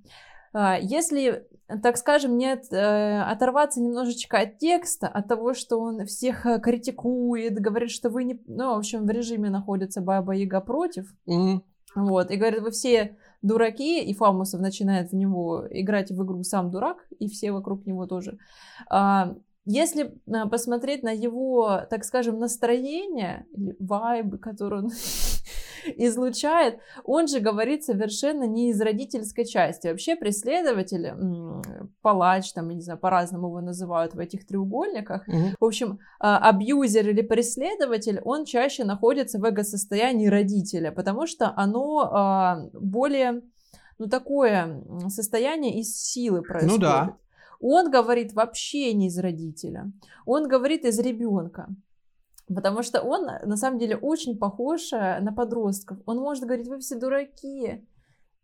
[0.54, 1.48] А, если,
[1.82, 7.60] так скажем, нет, э, оторваться немножечко от текста, от того, что он всех э, критикует,
[7.60, 8.40] говорит, что вы не...
[8.46, 11.12] Ну, в общем, в режиме находится Баба Яга против.
[11.28, 11.62] Mm-hmm.
[11.96, 16.71] Вот, и говорит, вы все дураки, и Фамусов начинает в него играть в игру сам
[16.71, 18.39] дурак, и все вокруг него тоже.
[18.89, 24.89] А, если а, посмотреть на его, так скажем, настроение, или вайб, который он
[25.98, 29.88] излучает, он же говорит совершенно не из родительской части.
[29.88, 31.15] Вообще преследователи,
[32.02, 35.56] палач, там, я не знаю, по-разному его называют в этих треугольниках, mm-hmm.
[35.60, 42.10] в общем, а, абьюзер или преследователь, он чаще находится в эго-состоянии родителя, потому что оно
[42.12, 43.41] а, более,
[43.98, 46.76] ну, такое состояние из силы происходит.
[46.76, 47.17] Ну да.
[47.60, 49.91] Он говорит вообще не из родителя,
[50.26, 51.67] он говорит из ребенка.
[52.47, 55.99] Потому что он, на самом деле, очень похож э, на подростков.
[56.06, 57.86] Он может говорить, вы все дураки,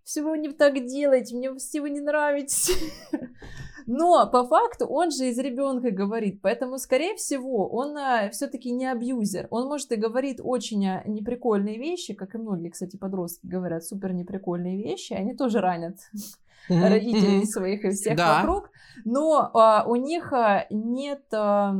[0.03, 2.71] все вы не так делаете, мне все вы не нравитесь.
[3.91, 8.85] Но по факту он же из ребенка говорит, поэтому, скорее всего, он а, все-таки не
[8.85, 9.47] абьюзер.
[9.49, 14.77] Он, может, и говорит очень неприкольные вещи, как и многие, кстати, подростки говорят супер неприкольные
[14.77, 15.97] вещи, они тоже ранят
[16.69, 18.38] родителей своих и всех да.
[18.38, 18.69] вокруг,
[19.05, 20.33] но а, у них
[20.69, 21.73] нет а,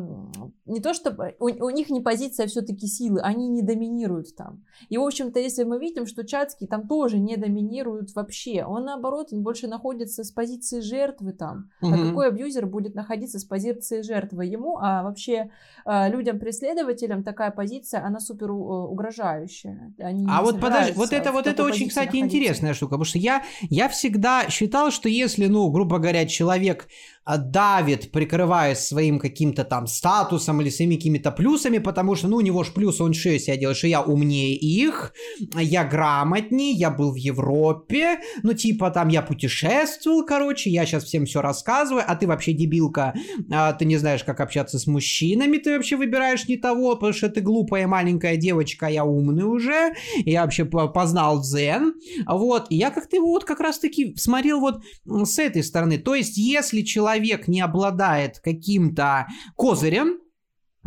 [0.70, 4.64] не то чтобы у, у них не позиция все-таки силы, они не доминируют там.
[4.90, 9.30] И в общем-то, если мы видим, что Чацкий там тоже не доминирует вообще, он наоборот,
[9.32, 11.70] он больше находится с позиции жертвы там.
[11.84, 11.94] Mm-hmm.
[11.94, 15.52] А какой абьюзер будет находиться с позиции жертвы ему, а вообще
[15.86, 19.94] а, людям преследователям такая позиция, она супер угрожающая.
[20.00, 22.38] Они а вот подожди, вот это вот это очень, кстати, находиться.
[22.38, 26.88] интересная штука, потому что я я всегда считал считал, что если, ну, грубо говоря, человек
[27.26, 32.42] а, давит, прикрываясь своим каким-то там статусом или своими какими-то плюсами, потому что, ну, у
[32.42, 35.14] него ж плюс, он что себя делает, что я умнее их,
[35.56, 41.26] я грамотнее, я был в Европе, ну, типа там я путешествовал, короче, я сейчас всем
[41.26, 43.14] все рассказываю, а ты вообще дебилка,
[43.52, 47.30] а, ты не знаешь, как общаться с мужчинами, ты вообще выбираешь не того, потому что
[47.30, 49.94] ты глупая маленькая девочка, я умный уже,
[50.26, 51.94] я вообще познал дзен,
[52.28, 56.38] вот, и я как-то его вот как раз-таки смотрел вот с этой стороны, то есть
[56.38, 60.20] если человек не обладает каким-то козырем,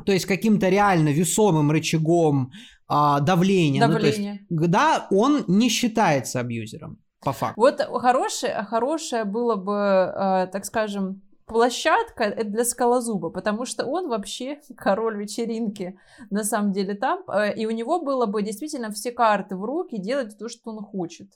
[0.05, 2.52] то есть каким-то реально весомым рычагом
[2.88, 4.46] а, давления, Давление.
[4.50, 7.61] ну, то есть, да, он не считается абьюзером, по факту.
[7.61, 14.61] Вот хорошее, хорошее было бы, э, так скажем, площадка для скалозуба, потому что он вообще
[14.76, 15.98] король вечеринки
[16.31, 19.98] на самом деле там, э, и у него было бы действительно все карты в руки
[19.98, 21.28] делать то, что он хочет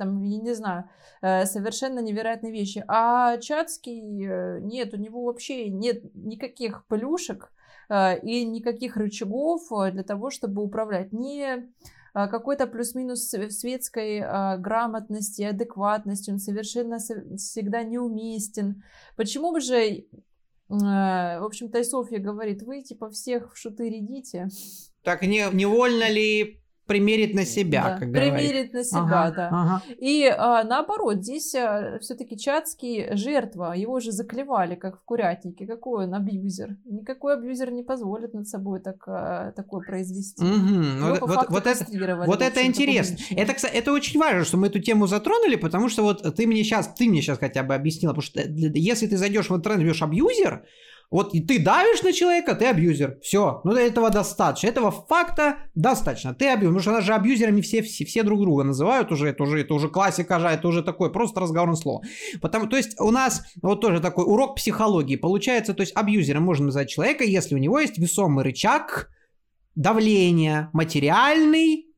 [0.00, 0.84] там, я не знаю,
[1.20, 2.82] э, совершенно невероятные вещи.
[2.88, 7.59] А Чацкий, э, нет, у него вообще нет никаких плюшек э,
[7.90, 11.12] и никаких рычагов для того, чтобы управлять.
[11.12, 11.68] Не
[12.12, 14.20] какой-то плюс-минус светской
[14.58, 18.82] грамотности, адекватности, он совершенно всегда неуместен.
[19.16, 20.06] Почему бы же,
[20.68, 24.48] в общем-то, и Софья говорит, вы типа всех в шуты рядите.
[25.02, 26.59] Так не, невольно ли
[26.90, 29.48] примерить на себя, да, как примерить на себя, ага, да.
[29.52, 29.82] Ага.
[29.96, 35.68] И а, наоборот, здесь а, все-таки Чацкий жертва, его же заклевали, как в курятнике.
[35.68, 36.78] Какой он абьюзер?
[36.86, 40.42] Никакой абьюзер не позволит над собой так, а, такое произвести.
[40.42, 41.10] Угу.
[41.10, 43.18] Вот, вот, вот это, вот это интересно.
[43.36, 46.64] Это, кстати, это очень важно, что мы эту тему затронули, потому что вот ты мне
[46.64, 50.02] сейчас, ты мне сейчас хотя бы объяснила, потому что если ты зайдешь в интернет, бьешь
[50.02, 50.64] абьюзер,
[51.10, 53.18] вот и ты давишь на человека, ты абьюзер.
[53.20, 53.60] Все.
[53.64, 54.68] Ну, этого достаточно.
[54.68, 56.34] Этого факта достаточно.
[56.34, 56.68] Ты абьюзер.
[56.68, 59.28] Потому что нас же абьюзерами все, все, все друг друга называют уже.
[59.28, 62.02] Это уже, это уже классика же, это уже такое просто разговорное слово.
[62.40, 65.16] Потому, то есть у нас вот тоже такой урок психологии.
[65.16, 69.08] Получается, то есть абьюзером можно назвать человека, если у него есть весомый рычаг
[69.74, 71.89] давления, материальный,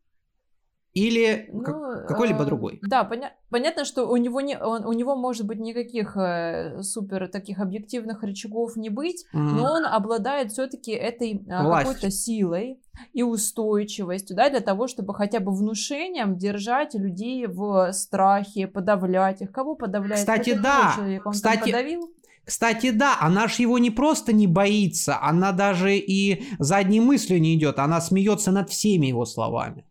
[0.95, 1.63] или ну,
[2.07, 2.79] какой-либо э, другой.
[2.83, 7.29] Да, поня- понятно, что у него, не, он, у него может быть никаких э, супер
[7.29, 9.39] таких объективных рычагов не быть, mm-hmm.
[9.39, 12.79] но он обладает все-таки этой э, какой-то силой
[13.15, 19.51] и устойчивостью, да, для того, чтобы хотя бы внушением держать людей в страхе, подавлять их.
[19.51, 20.21] Кого подавляет?
[20.21, 20.93] Кстати, да.
[20.97, 21.27] Человек?
[21.27, 22.11] Он Кстати, подавил?
[22.45, 27.55] Кстати, да, она ж его не просто не боится, она даже и задней мыслью не
[27.55, 29.87] идет, она смеется над всеми его словами.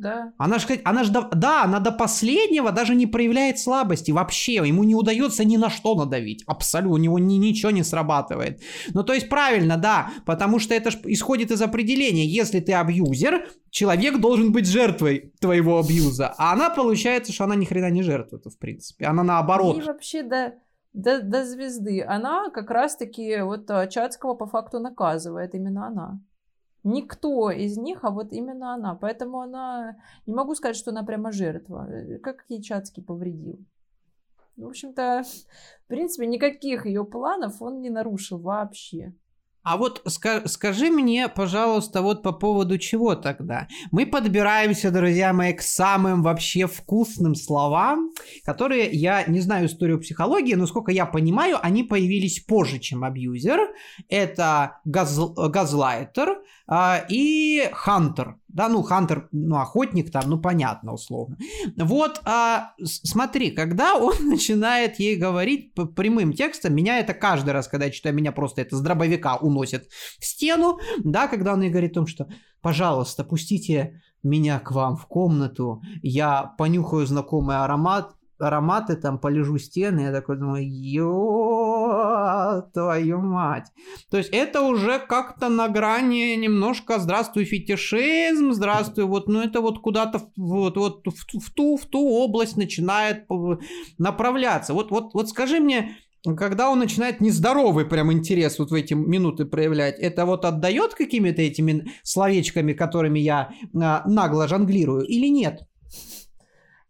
[0.00, 0.32] Да.
[0.38, 4.54] Она же, она же, да, она до последнего даже не проявляет слабости вообще.
[4.54, 6.42] Ему не удается ни на что надавить.
[6.46, 6.94] Абсолютно.
[6.94, 8.62] У него ни, ничего не срабатывает.
[8.94, 10.10] Ну, то есть правильно, да.
[10.24, 12.24] Потому что это исходит из определения.
[12.24, 16.34] Если ты абьюзер, человек должен быть жертвой твоего абьюза.
[16.38, 19.04] А она получается, что она ни хрена не жертва, в принципе.
[19.04, 19.76] Она наоборот.
[19.76, 20.54] И вообще, да,
[20.94, 22.02] до, до звезды.
[22.02, 25.54] Она как раз-таки вот а, Чацкого по факту наказывает.
[25.54, 26.20] Именно она.
[26.82, 28.94] Никто из них, а вот именно она.
[28.94, 29.96] Поэтому она...
[30.26, 31.86] Не могу сказать, что она прямо жертва.
[31.90, 33.58] Э, как ей Чацкий повредил.
[34.56, 35.22] В общем-то,
[35.84, 39.14] в принципе, никаких ее планов он не нарушил вообще.
[39.62, 43.68] А вот ска- скажи мне, пожалуйста, вот по поводу чего тогда?
[43.90, 48.10] Мы подбираемся, друзья мои, к самым вообще вкусным словам,
[48.44, 53.68] которые, я не знаю историю психологии, но сколько я понимаю, они появились позже, чем абьюзер.
[54.08, 56.42] Это газ- газлайтер
[57.08, 58.36] и хантер.
[58.52, 61.36] Да, ну, Хантер, ну, охотник там, ну, понятно, условно.
[61.76, 67.86] Вот, а, смотри, когда он начинает ей говорить прямым текстом, меня это каждый раз, когда
[67.86, 71.92] я читаю, меня просто это с дробовика уносит в стену, да, когда он ей говорит
[71.92, 72.28] о том, что,
[72.60, 80.00] пожалуйста, пустите меня к вам в комнату, я понюхаю знакомый аромат, ароматы, там полежу стены,
[80.00, 83.66] я такой думаю, ё твою мать.
[84.10, 89.80] То есть это уже как-то на грани немножко здравствуй фетишизм, здравствуй, вот, ну это вот
[89.80, 93.26] куда-то вот, вот в, в, ту, в ту область начинает
[93.98, 94.74] направляться.
[94.74, 99.44] Вот, вот, вот скажи мне, когда он начинает нездоровый прям интерес вот в эти минуты
[99.46, 105.62] проявлять, это вот отдает какими-то этими словечками, которыми я а, нагло жонглирую, или нет?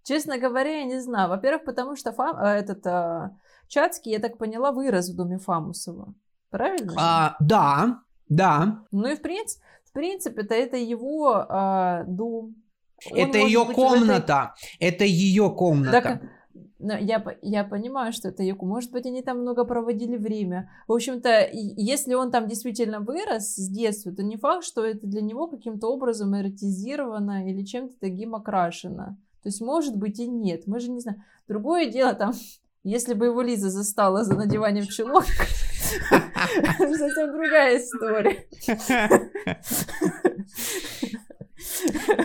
[0.03, 1.29] Честно говоря, я не знаю.
[1.29, 2.37] Во-первых, потому что фам...
[2.39, 3.37] Э, этот а,
[3.69, 6.15] Чацкий, я так поняла, вырос в доме Фамусова.
[6.51, 6.93] Правильно?
[6.97, 8.85] А, да, да.
[8.91, 12.57] Ну и в принципе, в принципе, это, это его а, дом.
[13.11, 14.55] Он это ее комната.
[14.79, 14.89] Этой...
[14.89, 16.03] Это ее комната.
[16.03, 16.23] Так,
[16.79, 18.55] но я, я понимаю, что это ее...
[18.55, 20.71] Может быть, они там много проводили время.
[20.89, 25.21] В общем-то, если он там действительно вырос с детства, то не факт, что это для
[25.21, 29.19] него каким-то образом эротизировано или чем-то таким окрашено.
[29.43, 30.67] То есть, может быть, и нет.
[30.67, 31.23] Мы же не знаем.
[31.49, 32.33] Другое дело там,
[32.85, 35.25] если бы его Лиза застала за надеванием чулок,
[36.79, 38.47] совсем другая история.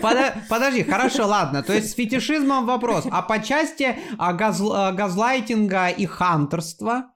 [0.48, 1.62] Подожди, хорошо, ладно.
[1.62, 3.06] То есть с фетишизмом вопрос.
[3.10, 7.12] А по части а, а, газлайтинга и хантерства?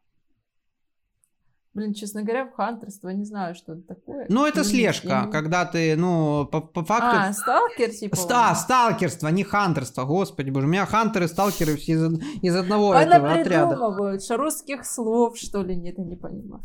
[1.80, 4.26] Блин, честно говоря, в хантерство не знаю, что это такое.
[4.28, 5.32] Ну, это слежка, не...
[5.32, 7.16] когда ты, ну, по, по факту...
[7.18, 8.16] А, сталкер, типа?
[8.16, 10.66] Ста, сталкерство, не хантерство, господи боже.
[10.66, 13.76] У меня хантеры, сталкеры все из, из одного Она этого отряда.
[13.76, 16.62] Она что русских слов, что ли, нет, я не понимаю.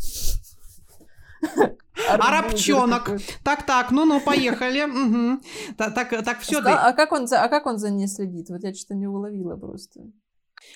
[2.19, 3.09] Арабчонок.
[3.41, 5.39] Так-так, ну-ну, поехали.
[5.77, 5.93] Так,
[6.25, 6.59] так, все.
[6.59, 8.49] А а как он за ней следит?
[8.49, 10.01] Вот я что-то не уловила просто.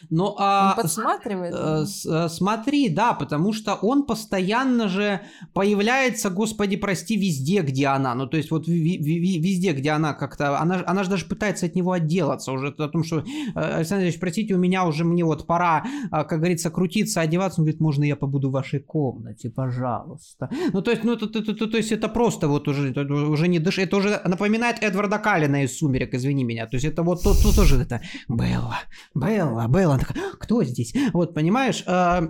[0.09, 1.53] Но, а, он подсматривает?
[1.53, 5.21] С, с, э, смотри, да, потому что он постоянно же
[5.53, 8.15] появляется, господи, прости, везде, где она.
[8.15, 10.59] Ну, то есть вот везде, где она как-то...
[10.59, 12.67] Она, она же даже пытается от него отделаться уже.
[12.77, 13.23] О том, что, э,
[13.55, 17.61] Александр Ильич, простите, у меня уже мне вот пора, а, как говорится, крутиться, одеваться.
[17.61, 20.49] Он говорит, можно я побуду в вашей комнате, пожалуйста.
[20.73, 23.59] Ну, то есть, ну, то, то, то, то, есть это просто вот уже, уже не
[23.59, 23.85] дышит.
[23.85, 26.65] Это уже напоминает Эдварда Каллина из «Сумерек», извини меня.
[26.67, 28.01] То есть это вот то, то, тоже это...
[28.27, 28.77] Белла,
[29.15, 30.93] Белла, Белла Белла, она такая, кто здесь?
[31.13, 32.21] Вот, понимаешь, а,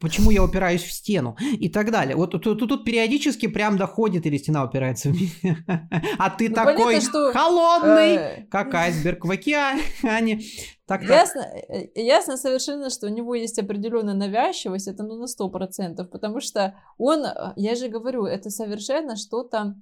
[0.00, 2.16] почему я упираюсь в стену и так далее.
[2.16, 5.64] Вот тут, тут, периодически прям доходит, или стена упирается в меня.
[6.18, 8.46] А ты ну, такой понятно, что, холодный, э...
[8.50, 10.40] как айсберг в океане.
[10.86, 11.52] Так, ясно, так.
[11.68, 16.40] Э, ясно совершенно, что у него есть определенная навязчивость, это ну на сто процентов, потому
[16.40, 19.74] что он, э, я же говорю, это совершенно что-то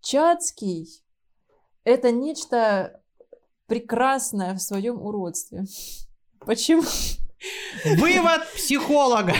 [0.00, 1.04] Чацкий,
[1.84, 3.01] это нечто
[3.72, 5.64] прекрасное в своем уродстве.
[6.40, 6.82] Почему?
[7.96, 9.32] Вывод психолога.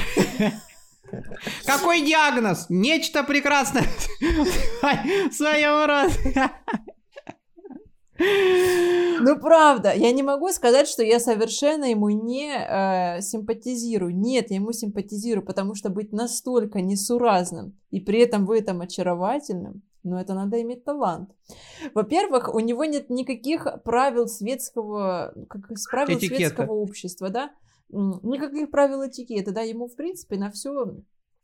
[1.67, 2.65] Какой диагноз?
[2.71, 3.85] Нечто прекрасное
[5.29, 6.51] в своем уродстве.
[8.19, 14.17] Ну, правда, я не могу сказать, что я совершенно ему не э, симпатизирую.
[14.17, 19.83] Нет, я ему симпатизирую, потому что быть настолько несуразным и при этом в этом очаровательным,
[20.03, 21.31] ну, это надо иметь талант.
[21.95, 26.37] Во-первых, у него нет никаких правил светского, как правил Этикета.
[26.37, 27.53] светского общества, да?
[27.89, 30.73] Никаких правил этикета, да, ему, в принципе, на все,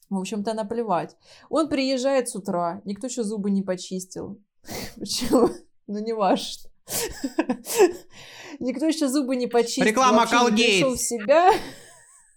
[0.08, 1.16] в общем-то, наплевать.
[1.50, 4.40] Он приезжает с утра, никто еще зубы не почистил.
[4.96, 5.50] Почему?
[5.86, 6.70] Ну, не важно.
[8.60, 9.84] Никто еще зубы не почистил.
[9.84, 10.86] Реклама Колгейт.
[10.86, 11.52] в себя.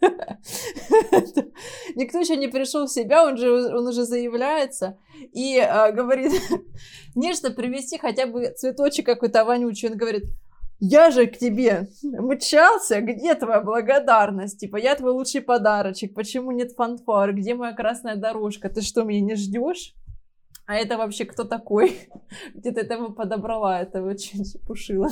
[1.95, 4.97] Никто еще не пришел в себя, он же он уже заявляется
[5.33, 6.31] и э, говорит,
[7.15, 9.89] нежно привести хотя бы цветочек какой-то вонючий.
[9.89, 10.25] Он говорит,
[10.79, 14.59] я же к тебе мчался, где твоя благодарность?
[14.59, 19.21] Типа, я твой лучший подарочек, почему нет фанфар, где моя красная дорожка, ты что, меня
[19.21, 19.93] не ждешь?
[20.65, 22.09] А это вообще кто такой?
[22.53, 23.81] Где ты этого подобрала?
[23.81, 25.09] Это очень чепушило.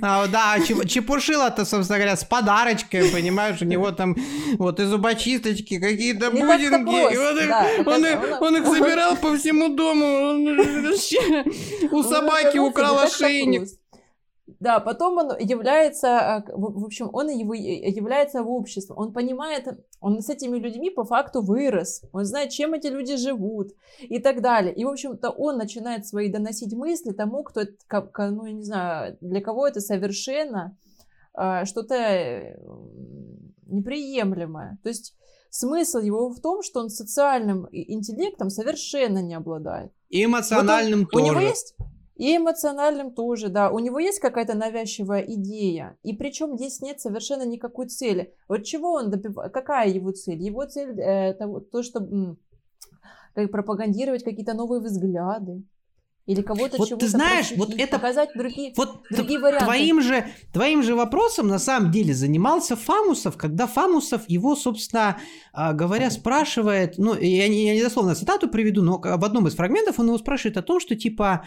[0.00, 4.16] А, да, чепушила-то, собственно говоря, с подарочкой, понимаешь, у него там
[4.58, 7.14] вот и зубочисточки, какие-то будинки.
[7.14, 8.06] И он, их, да, он, он,
[8.40, 10.04] он их собирал по всему дому.
[10.06, 10.94] Он,
[11.90, 13.68] у собаки украл ошейник.
[14.60, 19.68] Да, потом он является, э, в общем, он его является в обществе, он понимает,
[20.00, 24.40] он с этими людьми по факту вырос, он знает, чем эти люди живут и так
[24.40, 24.74] далее.
[24.74, 27.62] И, в общем-то, он начинает свои доносить мысли тому, кто,
[28.18, 30.76] ну, я не знаю, для кого это совершенно
[31.36, 32.56] э, что-то э,
[33.66, 34.78] неприемлемое.
[34.82, 35.14] То есть
[35.50, 39.92] смысл его в том, что он социальным интеллектом совершенно не обладает.
[40.08, 41.24] И эмоциональным вот он, тоже.
[41.24, 41.76] У него есть
[42.14, 43.70] и эмоциональным тоже, да.
[43.70, 45.96] У него есть какая-то навязчивая идея.
[46.02, 48.34] И причем здесь нет совершенно никакой цели.
[48.48, 49.52] Вот чего он добивает?
[49.52, 50.42] Какая его цель?
[50.42, 52.00] Его цель э, то, то, что
[53.34, 55.64] как пропагандировать какие-то новые взгляды.
[56.26, 59.64] Или кого-то вот чего-то ты знаешь, вот это показать другие, вот другие варианты.
[59.64, 65.18] Твоим же, твоим же вопросом на самом деле занимался Фамусов, когда Фамусов его, собственно
[65.52, 69.56] а, говоря, спрашивает, ну, я не, я не дословно цитату приведу, но в одном из
[69.56, 71.44] фрагментов он его спрашивает о том, что типа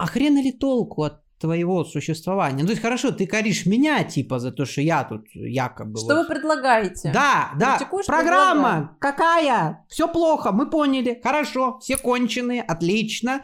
[0.00, 2.62] а хрен ли толку от твоего существования.
[2.62, 5.98] Ну, то есть, хорошо, ты коришь меня, типа, за то, что я тут якобы...
[5.98, 6.18] Что вот...
[6.18, 7.12] вы предлагаете?
[7.12, 9.84] Да, да, программа какая?
[9.88, 13.42] Все плохо, мы поняли, хорошо, все конченые, отлично.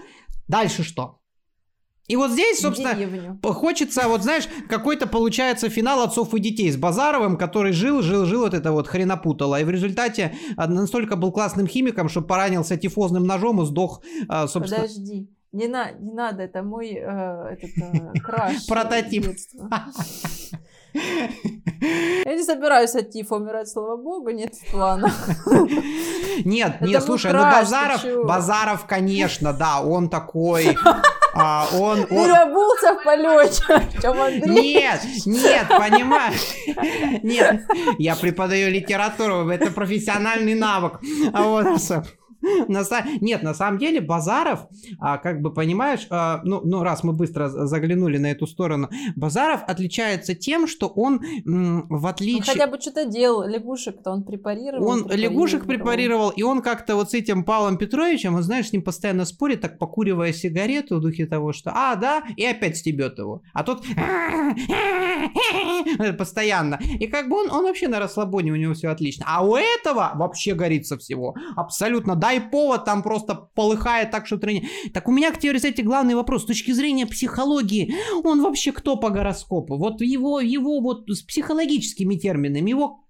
[0.48, 1.20] Дальше что?
[2.08, 3.38] И вот здесь, собственно, Деревню.
[3.42, 8.42] хочется, вот знаешь, какой-то получается финал отцов и детей с Базаровым, который жил, жил, жил,
[8.42, 9.60] вот это вот хренопутало.
[9.60, 14.82] И в результате настолько был классным химиком, что поранился тифозным ножом и сдох, а, собственно...
[14.82, 15.28] Подожди.
[15.52, 18.66] Не, на, не надо, это мой э, этот, э, краш.
[18.66, 19.24] Прототип.
[20.94, 25.12] Я не собираюсь от Тифа умирать, слава богу, нет плана.
[26.44, 30.76] Нет, нет, слушай, ну Базаров, Базаров, конечно, да, он такой...
[31.34, 32.06] А, он, он...
[32.06, 33.62] Переобулся в полете,
[34.00, 34.74] чем Андрей.
[34.74, 37.22] Нет, нет, понимаешь?
[37.22, 37.62] Нет,
[37.98, 41.00] я преподаю литературу, это профессиональный навык.
[41.32, 41.66] А вот,
[42.68, 42.84] на,
[43.20, 44.66] нет, на самом деле Базаров,
[44.98, 49.62] а, как бы понимаешь, а, ну, ну раз мы быстро заглянули на эту сторону, Базаров
[49.66, 52.38] отличается тем, что он м, в отличие...
[52.38, 54.88] Он хотя бы что-то делал, лягушек-то он препарировал.
[54.88, 55.32] Он препарировал.
[55.32, 59.24] лягушек препарировал, и он как-то вот с этим Павлом Петровичем, он, знаешь, с ним постоянно
[59.24, 63.42] спорит, так покуривая сигарету в духе того, что «а, да», и опять стебет его.
[63.52, 63.84] А тот
[66.18, 66.78] постоянно.
[66.98, 69.24] И как бы он, он вообще на расслабоне, у него все отлично.
[69.28, 71.34] А у этого вообще горится всего.
[71.56, 74.68] Абсолютно дай повод, там просто полыхает так, что тренер.
[74.92, 76.42] Так у меня к тебе, кстати, главный вопрос.
[76.42, 79.76] С точки зрения психологии, он вообще кто по гороскопу?
[79.76, 83.00] Вот его, его вот с психологическими терминами, его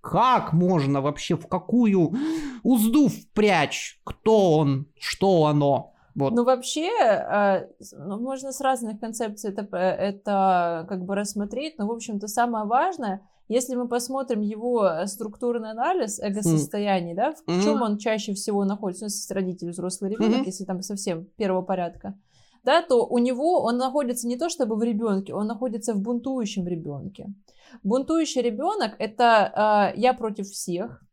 [0.00, 2.14] как можно вообще, в какую
[2.62, 4.00] узду впрячь?
[4.04, 4.86] Кто он?
[4.98, 5.94] Что оно?
[6.14, 6.32] Вот.
[6.32, 7.66] Ну, вообще, э,
[7.96, 12.66] ну, можно с разных концепций это, э, это как бы рассмотреть, но, в общем-то, самое
[12.66, 17.16] важное— если мы посмотрим его э, структурный анализ эго-состояний, mm.
[17.16, 17.62] да, в mm-hmm.
[17.62, 20.46] чем он чаще всего находится, ну, если родитель, взрослый ребенок, mm-hmm.
[20.46, 22.18] если там совсем первого порядка,
[22.64, 26.66] да, то у него он находится не то чтобы в ребенке, он находится в бунтующем
[26.66, 27.32] ребенке.
[27.82, 31.03] Бунтующий ребенок это э, я против всех,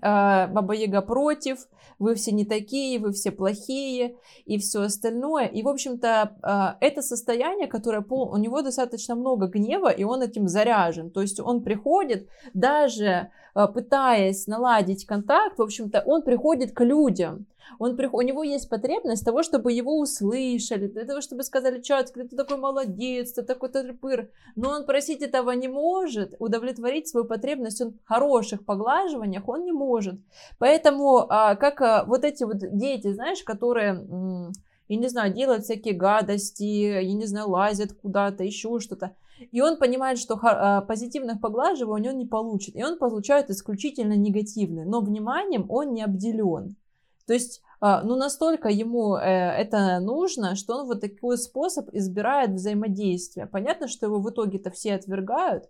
[0.00, 1.66] Баба Яга против,
[1.98, 5.46] вы все не такие, вы все плохие и все остальное.
[5.46, 8.30] И, в общем-то, а, это состояние, которое пол...
[8.32, 11.10] у него достаточно много гнева, и он этим заряжен.
[11.10, 17.46] То есть он приходит, даже а, пытаясь наладить контакт, в общем-то, он приходит к людям
[17.78, 22.36] он, у него есть потребность того, чтобы его услышали, для того, чтобы сказали, чат, ты
[22.36, 24.30] такой молодец, ты такой тырпыр.
[24.56, 29.72] Но он просить этого не может, удовлетворить свою потребность он в хороших поглаживаниях он не
[29.72, 30.20] может.
[30.58, 34.06] Поэтому, а, как а, вот эти вот дети, знаешь, которые
[34.88, 39.14] я не знаю, делают всякие гадости, я не знаю, лазят куда-то, еще что-то.
[39.52, 44.86] И он понимает, что а, позитивных поглаживаний он не получит, и он получает исключительно негативные,
[44.86, 46.76] но вниманием он не обделен.
[47.28, 52.52] То есть, а, ну, настолько ему э, это нужно, что он вот такой способ избирает
[52.52, 53.46] взаимодействие.
[53.46, 55.64] Понятно, что его в итоге-то все отвергают,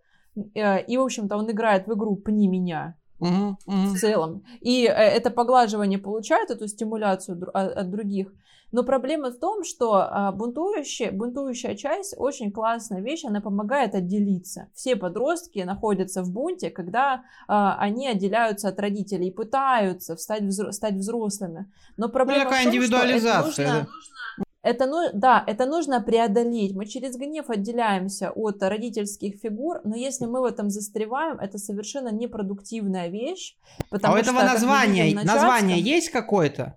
[0.55, 3.57] э, и, в общем-то, он играет в игру «пни меня», uh-huh.
[3.67, 4.45] в целом.
[4.61, 8.33] И э, это поглаживание получает эту стимуляцию от других.
[8.71, 14.69] Но проблема в том, что а, бунтующая, бунтующая часть очень классная вещь, она помогает отделиться.
[14.75, 20.73] Все подростки находятся в бунте, когда а, они отделяются от родителей и пытаются встать взро-
[20.73, 21.67] стать взрослыми.
[21.97, 23.51] Но проблема ну, такая в том, индивидуализация.
[23.53, 24.49] Что это нужно, да.
[24.61, 26.75] Это, ну, да, это нужно преодолеть.
[26.75, 32.11] Мы через гнев отделяемся от родительских фигур, но если мы в этом застреваем, это совершенно
[32.11, 33.57] непродуктивная вещь.
[33.91, 36.77] а у этого что, названия, название есть какое-то?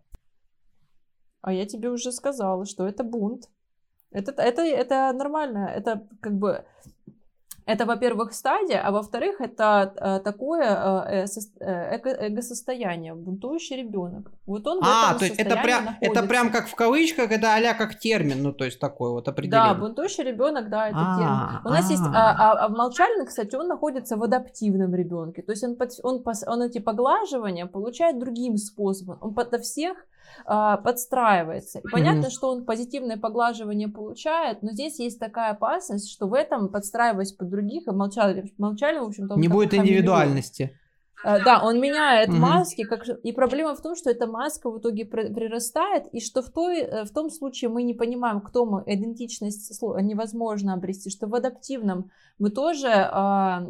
[1.41, 3.49] А я тебе уже сказала, что это бунт.
[4.11, 5.71] Это, это, это нормально.
[5.75, 6.65] Это как бы
[7.65, 11.25] Это, во-первых, стадия, а во-вторых, это э, такое э,
[11.59, 14.31] э, эго эго-состояние, бунтующий ребенок.
[14.47, 17.99] Вот он а, то есть это прям, это прям как в кавычках, это а как
[17.99, 19.73] термин, ну то есть такой вот определение.
[19.73, 21.61] Да, бунтующий ребенок, да, это а, термин.
[21.65, 25.51] У нас есть, а, а, а в молчальном, кстати, он находится в адаптивном ребенке, то
[25.51, 30.11] есть он, под, он, он эти поглаживания получает другим способом, он подо всех а,
[30.45, 31.80] подстраивается.
[31.80, 32.32] И понятно, mm-hmm.
[32.32, 37.49] что он позитивное поглаживание получает, но здесь есть такая опасность, что в этом, подстраиваясь под
[37.49, 39.36] других, и молчали, молчали в общем-то...
[39.36, 40.78] Не будет индивидуальности.
[41.24, 42.38] Э, да, он меняет угу.
[42.38, 43.07] маски, как...
[43.07, 47.03] и проблема в том, что эта маска в итоге прирастает, и что в, той, э,
[47.05, 52.49] в том случае мы не понимаем, кто мы, идентичность невозможно обрести, что в адаптивном мы
[52.49, 53.01] тоже э,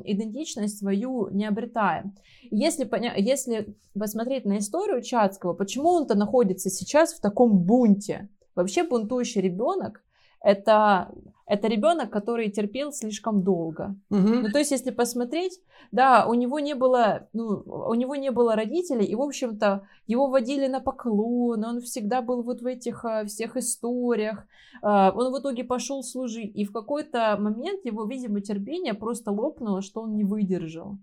[0.06, 2.16] идентичность свою не обретаем.
[2.50, 3.14] Если, поня...
[3.16, 8.30] Если посмотреть на историю Чацкого, почему он-то находится сейчас в таком бунте?
[8.56, 10.04] Вообще бунтующий ребенок
[10.42, 11.12] это
[11.52, 13.96] это ребенок, который терпел слишком долго.
[14.10, 14.20] Угу.
[14.20, 15.60] Ну, то есть, если посмотреть,
[15.92, 20.28] да, у него не было, ну, у него не было родителей, и, в общем-то, его
[20.28, 24.46] водили на поклон, он всегда был вот в этих а, всех историях,
[24.82, 29.82] а, он в итоге пошел служить, и в какой-то момент его, видимо, терпение просто лопнуло,
[29.82, 31.00] что он не выдержал.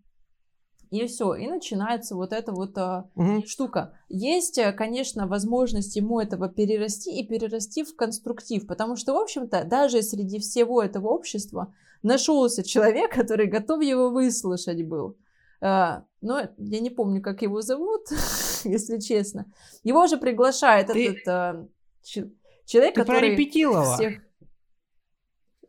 [0.91, 2.77] И все, и начинается вот эта вот
[3.15, 3.47] угу.
[3.47, 3.93] штука.
[4.09, 9.65] Есть, э, конечно, возможность ему этого перерасти и перерасти в конструктив, потому что, в общем-то,
[9.65, 15.17] даже среди всего этого общества нашелся человек, который готов его выслушать был.
[15.61, 18.07] А, но я не помню, как его зовут,
[18.65, 19.47] если честно.
[19.83, 21.09] Его же приглашает Ты...
[21.09, 21.69] этот а,
[22.65, 24.28] человек, Ты который про всех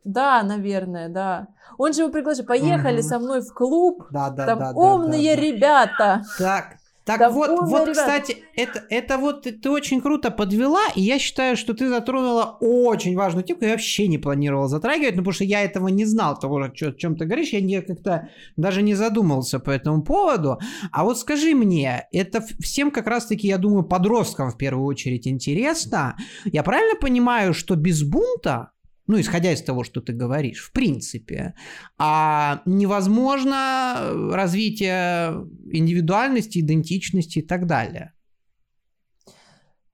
[0.04, 1.48] да, наверное, да.
[1.78, 2.44] Он же его приглашал.
[2.44, 4.06] Поехали со мной в клуб.
[4.10, 4.72] Да, да, там да.
[4.72, 6.22] умные да, да, ребята.
[6.38, 11.18] Так, так там вот, вот, кстати, это, это вот ты очень круто подвела, и я
[11.18, 15.44] считаю, что ты затронула очень важную тему, я вообще не планировала затрагивать, ну, потому что
[15.44, 19.58] я этого не знал, того, о чем ты говоришь, я не, как-то даже не задумался
[19.58, 20.60] по этому поводу.
[20.92, 26.16] А вот скажи мне, это всем как раз-таки, я думаю, подросткам в первую очередь интересно.
[26.44, 28.70] Я правильно понимаю, что без бунта
[29.06, 31.54] ну, исходя из того, что ты говоришь, в принципе.
[31.98, 38.12] А невозможно э, развитие индивидуальности, идентичности и так далее.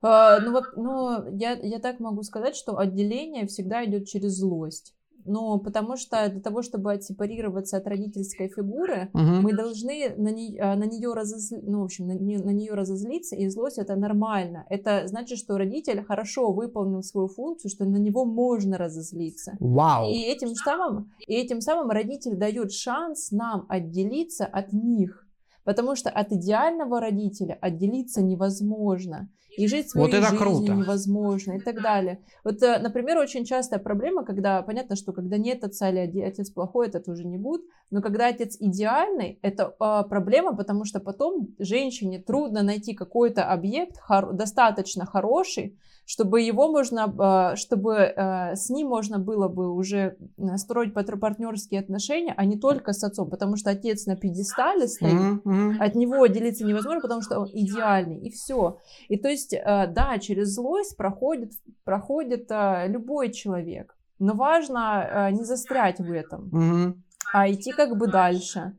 [0.03, 4.95] А, ну, ну я, я так могу сказать, что отделение всегда идет через злость.
[5.27, 9.23] Ну, потому что для того, чтобы отсепарироваться от родительской фигуры, угу.
[9.23, 12.73] мы должны на, не, а, на нее разозли, ну, в общем, на, не, на нее
[12.73, 14.65] разозлиться, и злость это нормально.
[14.71, 19.57] Это значит, что родитель хорошо выполнил свою функцию, что на него можно разозлиться.
[19.61, 20.11] Вау.
[20.11, 25.27] И этим самым, и этим самым родитель дает шанс нам отделиться от них.
[25.65, 29.29] Потому что от идеального родителя отделиться невозможно.
[29.57, 30.73] И жить своей вот это жизнью круто.
[30.73, 32.21] невозможно и так далее.
[32.45, 36.89] Вот, э, например, очень частая проблема, когда, понятно, что когда нет отца или отец плохой,
[36.89, 42.19] это тоже не будет, но когда отец идеальный, это э, проблема, потому что потом женщине
[42.19, 48.89] трудно найти какой-то объект хор- достаточно хороший, чтобы его можно, а, чтобы а, с ним
[48.89, 50.17] можно было бы уже
[50.57, 55.79] строить партнерские отношения, а не только с отцом, потому что отец на пьедестале стоит, mm-hmm.
[55.79, 58.79] от него отделиться невозможно, потому что он идеальный, и все.
[59.09, 61.53] И то есть, а, да, через злость проходит,
[61.85, 62.51] проходит
[62.87, 66.95] любой человек, но важно не застрять в этом, mm-hmm.
[67.35, 68.77] а идти как бы дальше.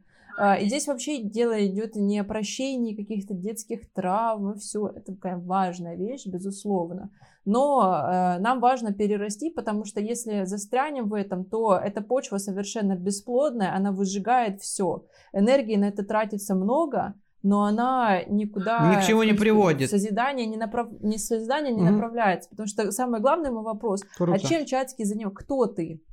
[0.62, 5.38] И здесь вообще дело идет не о прощении каких-то детских травм, и все, это такая
[5.38, 7.10] важная вещь, безусловно.
[7.48, 12.96] Но э, нам важно перерасти, потому что если застрянем в этом, то эта почва совершенно
[12.96, 15.06] бесплодная, она выжигает все.
[15.32, 18.94] Энергии на это тратится много, но она никуда...
[18.94, 19.90] Ни к чему не приводит.
[19.90, 20.90] Созидание не, направ...
[21.00, 22.50] не, созидание не mm направляется.
[22.50, 24.34] Потому что самый главный мой вопрос, а Круто.
[24.34, 25.32] а чем Чацкий за него?
[25.32, 26.04] Кто ты?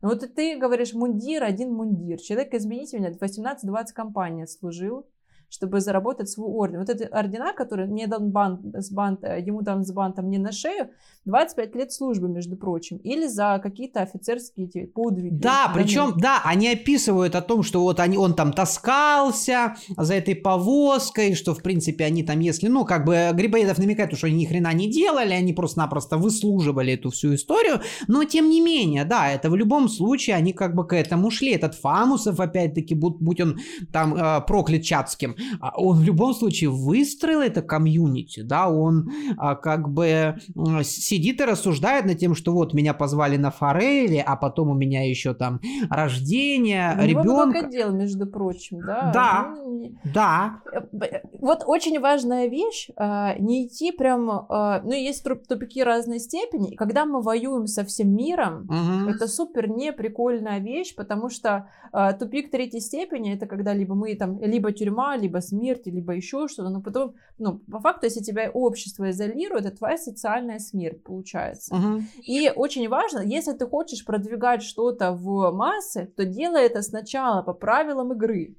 [0.00, 2.20] Ну, вот ты говоришь мундир, один мундир.
[2.20, 5.06] Человек, извините меня, 18-20 компаний служил
[5.50, 6.80] чтобы заработать свой орден.
[6.80, 10.38] Вот эти ордена, которые мне дан бант, с бант, э, ему дан с бантом не
[10.38, 10.90] на шею,
[11.24, 15.34] 25 лет службы, между прочим, или за какие-то офицерские эти подвиги.
[15.34, 20.34] Да, причем, да, они описывают о том, что вот они, он там таскался за этой
[20.34, 24.44] повозкой, что, в принципе, они там, если, ну, как бы Грибоедов намекает, что они ни
[24.46, 29.50] хрена не делали, они просто-напросто выслуживали эту всю историю, но, тем не менее, да, это
[29.50, 31.52] в любом случае, они как бы к этому шли.
[31.52, 33.58] Этот Фамусов, опять-таки, будь, будь он
[33.92, 35.37] там э, проклят Чацким, а
[35.76, 40.36] он в любом случае выстроил это комьюнити, да, он а, как бы
[40.82, 45.08] сидит и рассуждает над тем, что вот меня позвали на форели, а потом у меня
[45.08, 45.60] еще там
[45.90, 47.68] рождение, ребенка.
[47.68, 49.10] дел, между прочим, да.
[49.12, 50.60] Да, ну, да.
[50.72, 56.74] Э, вот очень важная вещь, а, не идти прям, а, ну, есть тупики разной степени,
[56.74, 59.10] когда мы воюем со всем миром, угу.
[59.10, 64.14] это супер не прикольная вещь, потому что а, тупик третьей степени, это когда либо мы
[64.14, 68.50] там, либо тюрьма, либо смерть, либо еще что-то, но потом, ну, по факту, если тебя
[68.50, 71.74] общество изолирует, это твоя социальная смерть получается.
[71.74, 72.02] Угу.
[72.26, 77.52] И очень важно, если ты хочешь продвигать что-то в массы, то делай это сначала по
[77.52, 78.56] правилам игры.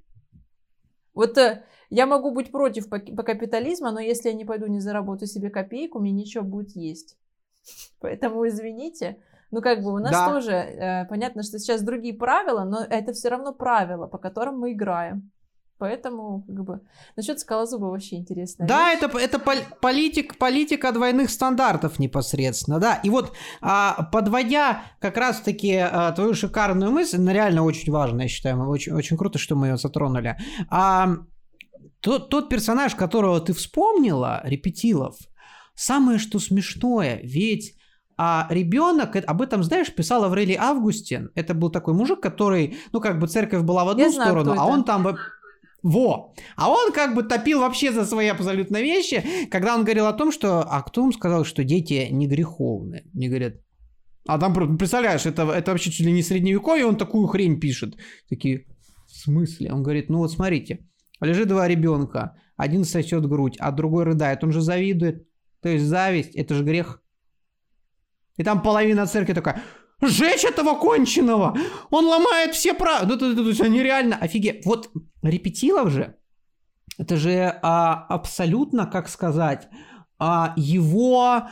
[1.13, 4.79] Вот э, я могу быть против по, по капитализма, но если я не пойду не
[4.79, 7.17] заработаю себе копейку, мне ничего будет есть.
[7.99, 9.17] Поэтому извините.
[9.51, 10.29] Ну, как бы у нас да.
[10.29, 14.73] тоже э, понятно, что сейчас другие правила, но это все равно правила, по которым мы
[14.73, 15.31] играем.
[15.79, 16.81] Поэтому, как бы,
[17.15, 18.67] насчет скалозуба вообще интересно.
[18.67, 19.01] Да, вещь.
[19.01, 19.39] это, это
[19.79, 22.95] политик, политика двойных стандартов непосредственно, да.
[22.95, 28.29] И вот, а, подводя как раз-таки а, твою шикарную мысль, она реально очень важная, я
[28.29, 30.37] считаю, очень, очень круто, что мы ее затронули.
[30.69, 31.15] А,
[32.01, 35.15] тот, тот персонаж, которого ты вспомнила, Репетилов,
[35.75, 37.75] самое что смешное, ведь
[38.21, 41.31] а ребенок, об этом, знаешь, писал Аврелий Августин.
[41.35, 44.59] Это был такой мужик, который, ну, как бы церковь была в одну Я сторону, знаю,
[44.59, 45.07] а он там
[45.83, 46.33] во!
[46.55, 50.31] А он как бы топил вообще за свои абсолютно вещи, когда он говорил о том,
[50.31, 50.61] что...
[50.61, 53.03] А кто ему сказал, что дети не греховны?
[53.13, 53.53] Мне говорят,
[54.27, 57.95] а там, представляешь, это, это вообще чуть ли не средневековье, он такую хрень пишет.
[58.29, 58.65] Такие,
[59.07, 59.73] в смысле?
[59.73, 60.87] Он говорит, ну вот смотрите,
[61.21, 65.27] лежит два ребенка, один сосет грудь, а другой рыдает, он же завидует.
[65.61, 67.01] То есть зависть, это же грех.
[68.37, 69.61] И там половина церкви такая,
[70.01, 71.57] Жечь этого конченого!
[71.89, 73.05] Он ломает все права.
[73.05, 74.15] Это, это, это нереально.
[74.15, 74.65] Офигеть.
[74.65, 74.89] Вот
[75.21, 76.15] Репетилов же,
[76.97, 79.67] это же а, абсолютно, как сказать,
[80.17, 81.43] а, его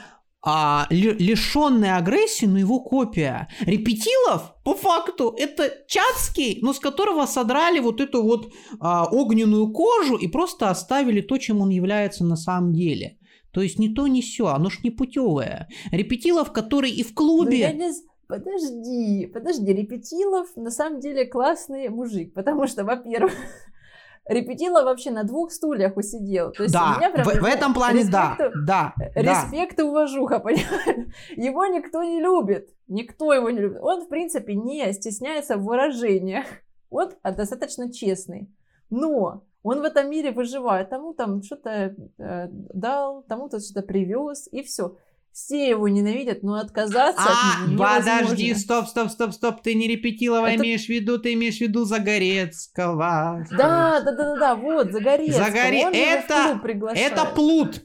[0.42, 3.50] а, лишенная агрессии, но его копия.
[3.62, 10.16] Репетилов, по факту, это Чацкий, но с которого содрали вот эту вот а, огненную кожу
[10.16, 13.18] и просто оставили то, чем он является на самом деле.
[13.52, 15.68] То есть не то, не все, оно ж не путевое.
[15.92, 17.74] Репетилов, который и в клубе...
[17.74, 17.94] Ну, я не,
[18.28, 23.32] Подожди, подожди, Репетилов на самом деле классный мужик, потому что, во-первых,
[24.26, 26.52] Репетилов вообще на двух стульях усидел.
[26.52, 29.12] То есть да, меня прям, в, в этом плане респект, да, да.
[29.16, 29.84] Респект да.
[29.84, 31.08] и уважуха, понимаешь?
[31.38, 33.80] Его никто не любит, никто его не любит.
[33.82, 36.46] Он, в принципе, не стесняется в выражениях.
[36.90, 38.50] Он достаточно честный.
[38.90, 40.90] Но он в этом мире выживает.
[40.90, 44.98] Тому там что-то э, дал, тому-то что-то привез, и все
[45.38, 49.88] все его ненавидят, но отказаться а, от него подожди, стоп, стоп, стоп, стоп, ты не
[49.88, 50.64] Репетилова Это...
[50.64, 53.46] имеешь в виду, ты имеешь в виду Загорецкого.
[53.52, 55.46] Да, да, да, да, да, вот, Загорецкого.
[55.46, 55.84] Загоре...
[55.84, 56.60] Это,
[56.96, 57.84] это плут.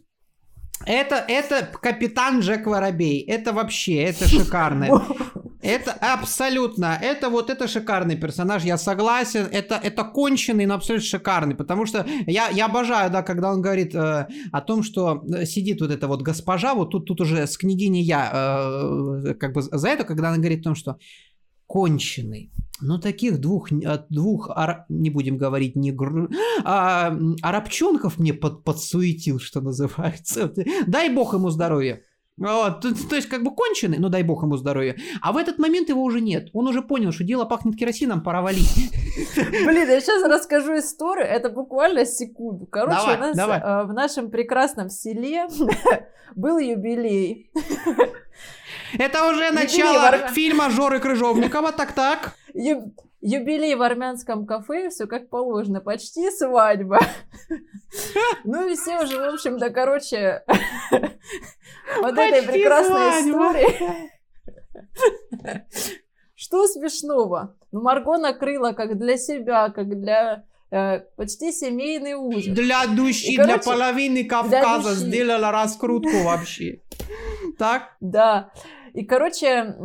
[0.87, 3.21] Это, это капитан Джек Воробей.
[3.21, 5.05] Это вообще, это шикарно.
[5.63, 11.55] Это абсолютно, это вот это шикарный персонаж, я согласен, это, это конченый, но абсолютно шикарный,
[11.55, 15.81] потому что я, я обожаю, да, когда он говорит э, о том, что э, сидит
[15.81, 19.89] вот эта вот госпожа, вот тут, тут уже с княгиней я э, как бы за
[19.89, 20.99] это, когда она говорит о том, что
[21.69, 22.51] конченый.
[22.81, 23.69] Ну, таких двух,
[24.11, 24.51] двух
[24.89, 26.29] не будем говорить, не гр...
[26.65, 30.53] а, арабчонков мне под, подсуетил, что называется.
[30.89, 32.03] Дай бог ему здоровья.
[32.39, 34.97] Вот, то, то есть как бы конченый, ну дай бог ему здоровья.
[35.21, 36.49] А в этот момент его уже нет.
[36.55, 38.91] Он уже понял, что дело пахнет керосином, пора валить.
[39.37, 42.67] Блин, я сейчас расскажу историю, это буквально секунду.
[42.67, 43.61] Короче, давай, у нас давай.
[43.61, 45.47] Э, в нашем прекрасном селе
[46.35, 47.51] был юбилей.
[48.99, 52.35] Это уже начало фильма Жоры Крыжовникова, так-так.
[53.23, 56.99] Юбилей в армянском кафе, все как положено, почти свадьба.
[58.45, 60.43] Ну и все уже, в общем-то, короче,
[62.01, 64.11] вот этой прекрасной истории.
[66.35, 67.55] Что смешного?
[67.71, 72.55] Ну, Марго накрыла как для себя, как для э, почти семейный ужин.
[72.55, 76.81] Для души, и, короче, для половины Кавказа для сделала раскрутку вообще.
[77.59, 77.95] Так?
[78.01, 78.51] Да.
[78.95, 79.77] И, короче,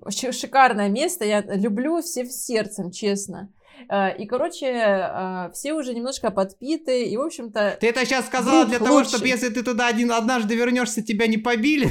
[0.00, 3.52] очень шикарное место, я люблю все сердцем, честно.
[3.90, 7.78] Э, и, короче, э, все уже немножко подпиты, и, в общем-то...
[7.80, 8.90] Ты это сейчас сказала для лучше.
[8.90, 11.90] того, чтобы если ты туда один однажды вернешься, тебя не побили?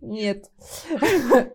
[0.00, 0.44] Нет.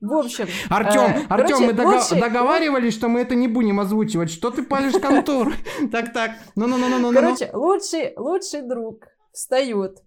[0.00, 0.46] В общем...
[0.68, 2.20] Артем, э, Артем, мы лучший...
[2.20, 4.30] договаривались, что мы это не будем озвучивать.
[4.30, 5.54] Что ты палишь контур?
[5.90, 6.32] Так, так.
[6.54, 7.12] Ну-ну-ну-ну-ну.
[7.12, 10.02] Короче, лучший, лучший друг встает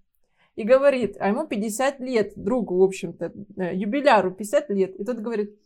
[0.59, 4.93] и говорит, а ему 50 лет, другу, в общем-то, э, юбиляру 50 лет.
[4.99, 5.57] И тот говорит,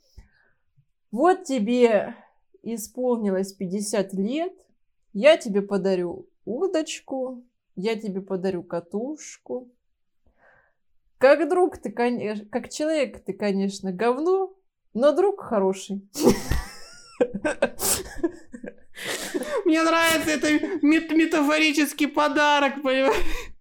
[1.09, 2.15] вот тебе
[2.61, 4.53] исполнилось 50 лет,
[5.13, 7.43] я тебе подарю удочку,
[7.75, 9.71] я тебе подарю катушку.
[11.17, 14.53] Как друг ты, конечно, как человек ты, конечно, говно,
[14.93, 16.07] но друг хороший.
[19.65, 20.51] Мне нравится это
[20.83, 23.52] метафорический подарок, понимаешь?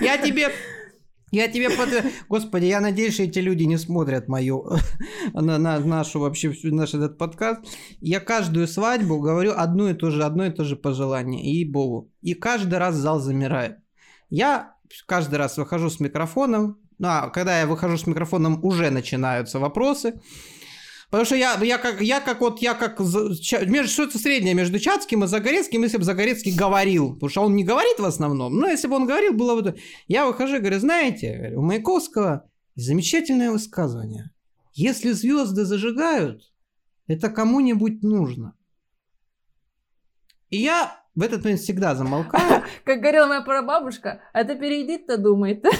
[0.00, 0.50] Я тебе
[1.32, 1.88] я тебе под...
[2.28, 4.70] Господи, я надеюсь, что эти люди не смотрят мою,
[5.32, 7.60] на, на нашу вообще, наш этот подкаст.
[8.00, 12.12] Я каждую свадьбу говорю одно и то же, одно и то же пожелание, и богу.
[12.22, 13.78] И каждый раз зал замирает.
[14.30, 14.76] Я
[15.06, 20.20] каждый раз выхожу с микрофоном, ну, а когда я выхожу с микрофоном, уже начинаются вопросы.
[21.10, 25.22] Потому что я, я, как, я как вот, я как, между, что-то среднее между Чацким
[25.22, 28.88] и Загорецким, если бы Загорецкий говорил, потому что он не говорит в основном, но если
[28.88, 29.76] бы он говорил, было бы...
[30.08, 34.30] Я выхожу и говорю, знаете, у Маяковского замечательное высказывание.
[34.74, 36.52] Если звезды зажигают,
[37.06, 38.54] это кому-нибудь нужно.
[40.50, 42.64] И я в этот момент всегда замолкаю.
[42.84, 45.64] Как говорила моя прабабушка, это перейдет-то думает.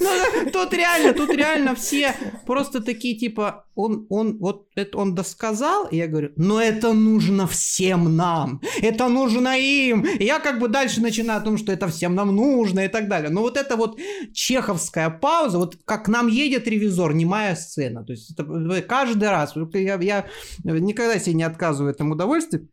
[0.00, 2.14] Ну, тут реально, тут реально все
[2.46, 7.46] просто такие, типа, он, он, вот это он досказал, и я говорю, но это нужно
[7.46, 10.02] всем нам, это нужно им.
[10.02, 13.08] И я как бы дальше начинаю о том, что это всем нам нужно и так
[13.08, 13.30] далее.
[13.30, 13.98] Но вот это вот
[14.32, 18.04] чеховская пауза, вот как нам едет ревизор, немая сцена.
[18.04, 20.26] То есть это каждый раз, я, я
[20.64, 22.68] никогда себе не отказываю этому удовольствию,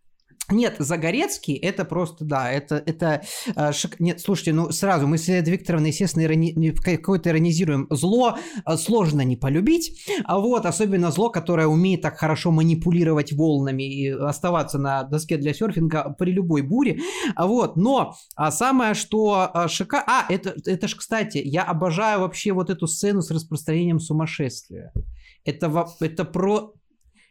[0.51, 3.23] нет, Загорецкий, это просто, да, это, это
[3.55, 3.99] э, шик...
[3.99, 6.71] Нет, слушайте, ну сразу, мы с Еленой Викторовной, естественно, ирони...
[6.71, 7.87] какое-то иронизируем.
[7.89, 13.83] Зло э, сложно не полюбить, а вот, особенно зло, которое умеет так хорошо манипулировать волнами
[13.83, 16.99] и оставаться на доске для серфинга при любой буре,
[17.35, 20.03] а вот, но а самое, что а, шика...
[20.05, 24.91] А, это, это ж, кстати, я обожаю вообще вот эту сцену с распространением сумасшествия.
[25.43, 26.73] Это, это про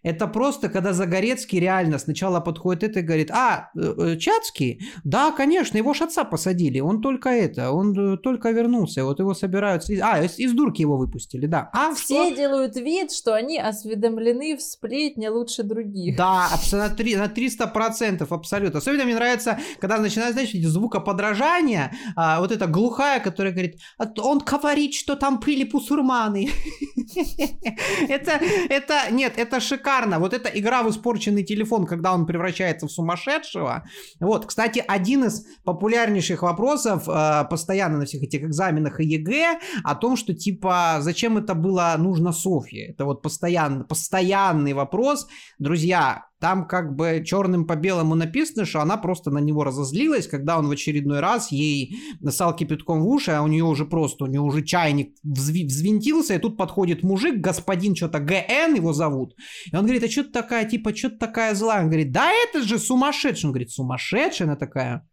[0.03, 4.81] это просто, когда Загорецкий реально сначала подходит это и говорит, а, э, э, Чацкий?
[5.05, 9.35] Да, конечно, его ж отца посадили, он только это, он э, только вернулся, вот его
[9.35, 11.69] собираются, а, из, из дурки его выпустили, да.
[11.73, 12.37] А Все что?
[12.37, 16.17] делают вид, что они осведомлены в сплетне лучше других.
[16.17, 18.79] Да, абсолютно, на 300% абсолютно.
[18.79, 24.07] Особенно мне нравится, когда начинают, знаешь, эти звукоподражания, а, вот эта глухая, которая говорит, «А
[24.23, 26.51] он говорит, что там были пусурманы.
[28.09, 30.19] Это, это, нет, это шикарно шикарно.
[30.19, 33.85] Вот эта игра в испорченный телефон, когда он превращается в сумасшедшего.
[34.21, 39.95] Вот, кстати, один из популярнейших вопросов э, постоянно на всех этих экзаменах и ЕГЭ о
[39.95, 42.91] том, что типа зачем это было нужно Софье.
[42.91, 45.27] Это вот постоянно, постоянный вопрос.
[45.59, 50.59] Друзья, там как бы черным по белому написано, что она просто на него разозлилась, когда
[50.59, 54.27] он в очередной раз ей насал кипятком в уши, а у нее уже просто, у
[54.27, 59.35] нее уже чайник взв- взвинтился, и тут подходит мужик, господин что-то ГН его зовут,
[59.71, 61.83] и он говорит, а что ты такая, типа, что ты такая злая?
[61.83, 63.47] Он говорит, да это же сумасшедший.
[63.47, 65.07] Он говорит, сумасшедшая она такая.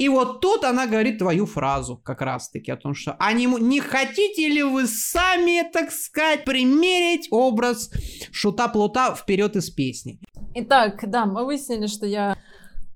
[0.00, 3.80] И вот тут она говорит твою фразу как раз-таки о том, что а не, не
[3.80, 7.90] хотите ли вы сами, так сказать, примерить образ
[8.32, 10.18] шута-плута вперед из песни?
[10.54, 12.34] Итак, да, мы выяснили, что я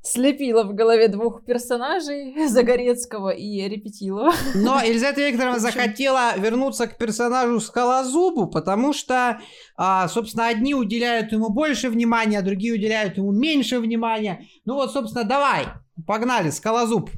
[0.03, 4.33] слепила в голове двух персонажей, Загорецкого и Репетилова.
[4.55, 9.41] Но Елизавета Викторовна захотела вернуться к персонажу Скалозубу, потому что,
[9.77, 14.47] а, собственно, одни уделяют ему больше внимания, а другие уделяют ему меньше внимания.
[14.65, 15.67] Ну вот, собственно, давай,
[16.07, 17.11] Погнали, скалозуб.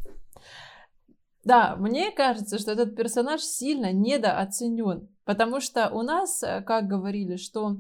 [1.45, 7.37] Да, мне кажется, что этот персонаж сильно недооценен, потому что у нас, э, как говорили,
[7.37, 7.77] что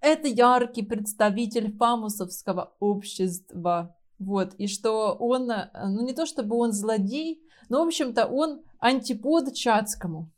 [0.00, 6.72] это яркий представитель фамусовского общества, вот, и что он, э, ну не то чтобы он
[6.72, 10.32] злодей, но, в общем-то, он антипод Чацкому.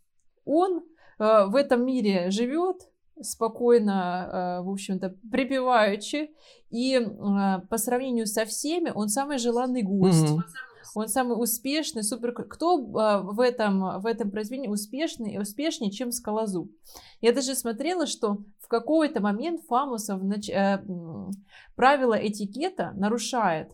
[0.45, 0.83] Он
[1.19, 2.90] э, в этом мире живет,
[3.23, 6.31] спокойно, э, в общем-то, припеваючи,
[6.71, 10.27] и э, по сравнению со всеми он самый желанный гость.
[10.27, 10.41] Mm-hmm.
[10.95, 12.33] Он самый успешный, супер...
[12.33, 16.71] Кто э, в этом, в этом произведении успешный, успешнее, чем Скалозуб?
[17.21, 20.51] Я даже смотрела, что в какой-то момент Фамусов нач...
[21.77, 23.73] правила этикета нарушает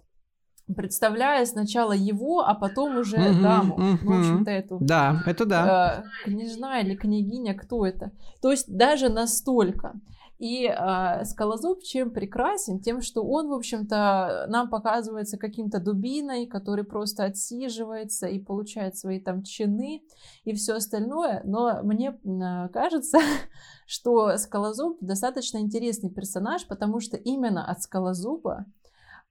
[0.74, 3.76] представляя сначала его, а потом уже mm-hmm, даму.
[3.76, 4.04] Mm-hmm.
[4.04, 4.78] в общем-то, эту.
[4.80, 6.04] Да, это да.
[6.24, 8.12] Э, княжна или княгиня, кто это?
[8.40, 9.94] То есть даже настолько.
[10.38, 12.80] И э, Скалозуб чем прекрасен?
[12.80, 19.18] Тем, что он, в общем-то, нам показывается каким-то дубиной, который просто отсиживается и получает свои
[19.18, 20.02] там чины
[20.44, 21.40] и все остальное.
[21.44, 23.18] Но мне э, кажется,
[23.86, 28.66] что Скалозуб достаточно интересный персонаж, потому что именно от Скалозуба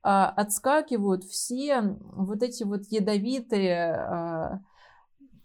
[0.06, 4.60] отскакивают все вот эти вот ядовитые а,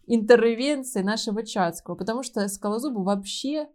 [0.07, 3.69] интервенции нашего Чацкого, потому что Скалозубу вообще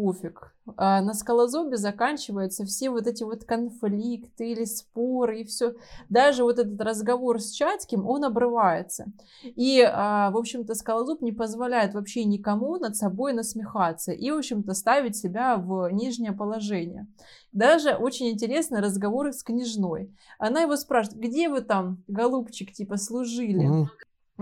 [0.00, 0.54] пофиг.
[0.76, 5.74] А на скалозубе заканчиваются все вот эти вот конфликты или споры и все.
[6.08, 9.06] Даже вот этот разговор с Чацким, он обрывается.
[9.42, 14.72] И, а, в общем-то, скалозуб не позволяет вообще никому над собой насмехаться и, в общем-то,
[14.74, 17.06] ставить себя в нижнее положение.
[17.52, 20.14] Даже очень интересный разговор с княжной.
[20.38, 23.68] Она его спрашивает, где вы там, голубчик, типа, служили?
[23.68, 23.86] Mm-hmm.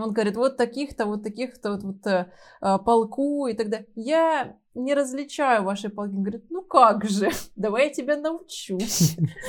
[0.01, 2.31] Он говорит, вот таких-то, вот таких-то, вот, вот э,
[2.61, 3.89] а, полку и так далее.
[3.95, 6.15] Я не различаю ваши полки.
[6.15, 8.79] Он говорит, ну как же, давай я тебя научу.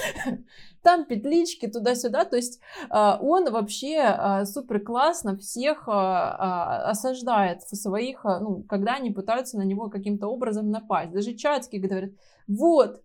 [0.81, 2.25] Там петлички туда-сюда.
[2.25, 9.57] То есть а, он вообще а, супер классно всех осаждает своих, ну, когда они пытаются
[9.57, 11.11] на него каким-то образом напасть.
[11.11, 13.01] Даже Чацкий говорит, вот,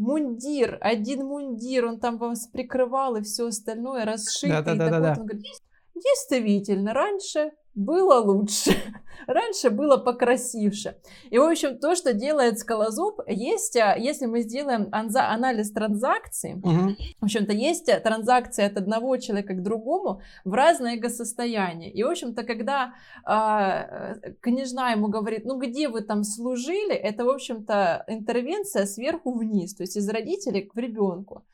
[0.00, 4.50] мундир, один мундир, он там вас прикрывал и все остальное расшитый.
[4.50, 5.46] Да, да, да, да, Он говорит,
[6.02, 8.72] Действительно, раньше было лучше.
[9.26, 10.96] Раньше было покрасивше.
[11.30, 16.54] И, в общем, то, что делает скалозуб, есть, а, если мы сделаем анза, анализ транзакций,
[16.54, 16.96] угу.
[17.20, 21.92] в общем-то, есть транзакции от одного человека к другому в разное эго-состояние.
[21.92, 22.94] И, в общем-то, когда
[23.24, 29.74] э, княжна ему говорит, ну, где вы там служили, это, в общем-то, интервенция сверху вниз,
[29.74, 31.44] то есть из родителей к ребенку.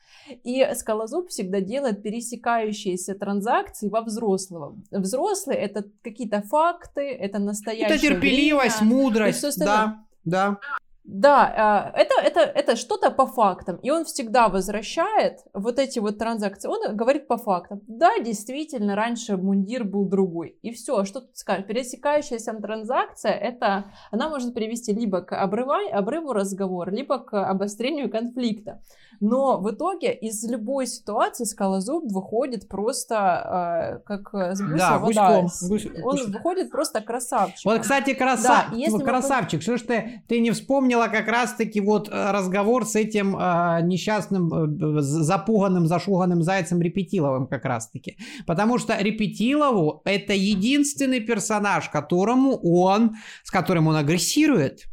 [0.43, 4.77] И скалозуб всегда делает пересекающиеся транзакции во взрослого.
[4.91, 10.59] Взрослый— это какие-то факты, это настоящее Это терпеливость, время, мудрость, да, да.
[11.07, 13.77] Да, а, это, это, это что-то по фактам.
[13.77, 16.67] И он всегда возвращает вот эти вот транзакции.
[16.67, 17.79] Он говорит по фактам.
[17.87, 20.57] Да, действительно, раньше мундир был другой.
[20.61, 21.65] И все, что тут скажешь.
[21.65, 28.81] Пересекающаяся транзакция, это, она может привести либо к обрывай, обрыву разговора, либо к обострению конфликта.
[29.19, 35.41] Но в итоге из любой ситуации скалозуб выходит просто э, как с гуся да, вода.
[35.41, 36.27] Гуськом, гусь, он гусь.
[36.27, 37.65] выходит просто красавчик.
[37.65, 38.67] Вот, кстати, краса...
[38.71, 39.59] да, красавчик.
[39.59, 39.61] Мы...
[39.61, 44.97] Что ж ты, ты не вспомнила как раз-таки вот э, разговор с этим э, несчастным,
[44.97, 48.17] э, запуганным, зашуганным зайцем Репетиловым как раз-таки.
[48.45, 54.85] Потому что Репетилову это единственный персонаж, которому он, с которым он агрессирует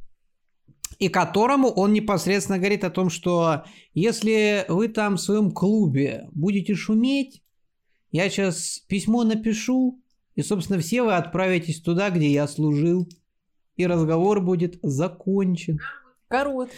[0.99, 6.75] и которому он непосредственно говорит о том, что если вы там в своем клубе будете
[6.75, 7.43] шуметь,
[8.11, 10.01] я сейчас письмо напишу,
[10.35, 13.09] и, собственно, все вы отправитесь туда, где я служил,
[13.77, 15.81] и разговор будет закончен.
[16.29, 16.75] Короткий.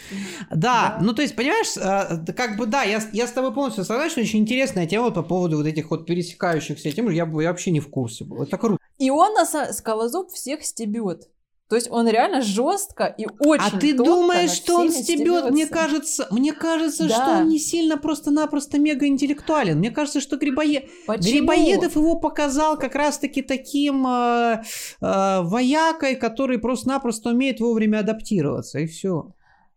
[0.49, 3.85] Да, да, ну то есть, понимаешь, э, как бы да, я, я с тобой полностью
[3.85, 7.79] согласен, очень интересная тема по поводу вот этих вот пересекающихся тем, я, я вообще не
[7.79, 8.43] в курсе был.
[8.43, 8.77] Это круто.
[8.97, 11.29] И он на скалозуб всех стебет.
[11.69, 13.75] То есть он реально жестко и очень.
[13.75, 15.51] А ты думаешь, что он стебет?
[15.51, 17.15] Мне кажется, мне кажется, да.
[17.15, 19.77] что он не сильно просто-напросто мега интеллектуален.
[19.77, 20.87] Мне кажется, что Грибое...
[21.07, 24.61] Грибоедов его показал как раз-таки таким э,
[25.01, 29.33] э, воякой, который просто-напросто умеет вовремя адаптироваться, и все.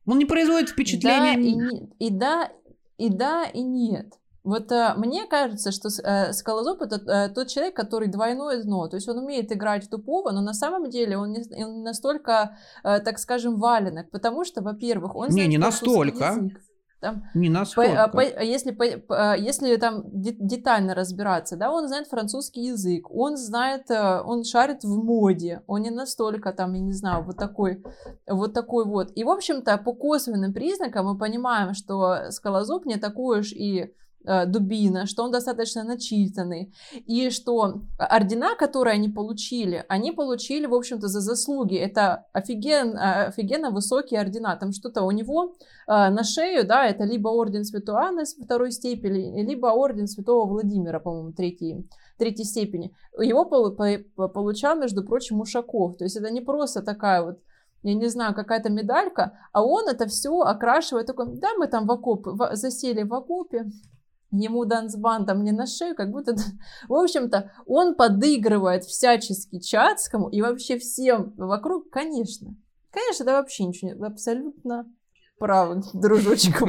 [0.06, 1.34] Он не производит впечатления.
[1.34, 2.50] Да, и, не, и да,
[2.98, 4.19] и да, и нет.
[4.42, 8.96] Вот э, мне кажется, что э, Скалозуб это э, тот человек, который двойное дно, то
[8.96, 13.18] есть он умеет играть тупого, но на самом деле он не, он настолько, э, так
[13.18, 16.24] скажем, валенок, потому что, во-первых, он не не настолько.
[16.24, 16.58] Язык.
[17.00, 18.08] Там, не настолько.
[18.08, 23.36] По, по, если, по, по, если там детально разбираться, да, он знает французский язык, он
[23.36, 27.82] знает, э, он шарит в моде, он не настолько там, я не знаю, вот такой,
[28.26, 29.12] вот такой вот.
[29.14, 34.09] И, в общем-то, по косвенным признакам мы понимаем, что Скалозуб не такой уж и Э,
[34.24, 36.72] дубина, что он достаточно начитанный,
[37.06, 41.76] и что ордена, которые они получили, они получили, в общем-то, за заслуги.
[41.76, 44.56] Это офиген, э, офигенно высокие ордена.
[44.56, 45.54] Там что-то у него
[45.86, 51.00] э, на шею, да, это либо орден Святой Анны второй степени, либо орден Святого Владимира,
[51.00, 52.94] по-моему, третьей, третьей степени.
[53.18, 55.96] Его получал, между прочим, Ушаков.
[55.96, 57.38] То есть это не просто такая вот
[57.82, 61.90] я не знаю, какая-то медалька, а он это все окрашивает такой, да, мы там в
[61.90, 63.70] окоп, в, засели в окопе,
[64.30, 66.34] ему дансбандом не на шею, как будто...
[66.88, 72.56] В общем-то, он подыгрывает всячески Чацкому и вообще всем вокруг, конечно.
[72.90, 74.04] Конечно, это вообще ничего не...
[74.04, 74.86] Абсолютно
[75.38, 76.62] правы, дружочек.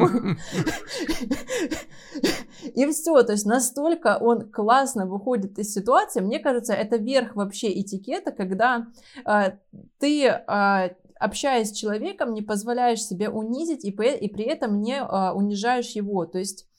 [2.75, 6.21] И все, то есть настолько он классно выходит из ситуации.
[6.21, 8.87] Мне кажется, это верх вообще этикета, когда
[9.25, 9.57] э,
[9.99, 15.91] ты э, общаясь с человеком, не позволяешь себе унизить и, при, этом не э, унижаешь
[15.91, 16.25] его.
[16.25, 16.70] То есть а,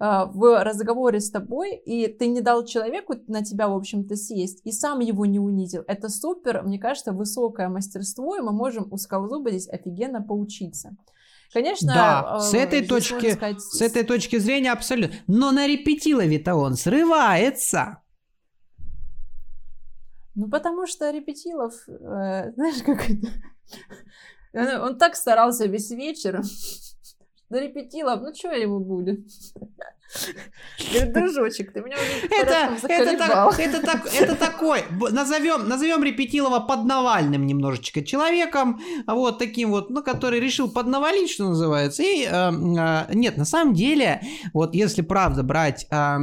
[0.00, 4.72] в разговоре с тобой, и ты не дал человеку на тебя, в общем-то, сесть, и
[4.72, 5.84] сам его не унизил.
[5.86, 10.96] Это супер, мне кажется, высокое мастерство, и мы можем у Скалозуба здесь офигенно поучиться.
[11.52, 13.60] Конечно, да, э, с этой точки, сказать...
[13.60, 15.16] с этой точки зрения абсолютно.
[15.26, 17.98] Но на репетилове-то он срывается.
[20.34, 24.82] Ну, потому что Репетилов, э, знаешь, как это...
[24.82, 26.40] Он так старался весь вечер.
[27.58, 29.26] Репетилов, ну что его будет?
[30.92, 36.60] Говорит, дружочек, ты меня уже это, это, так, это, так, это такой, назовем, назовем Репетилова
[36.60, 42.02] поднавальным немножечко человеком, вот таким вот, ну, который решил поднавалить, что называется.
[42.02, 44.20] И, э, э, нет, на самом деле,
[44.52, 46.18] вот если правда брать э,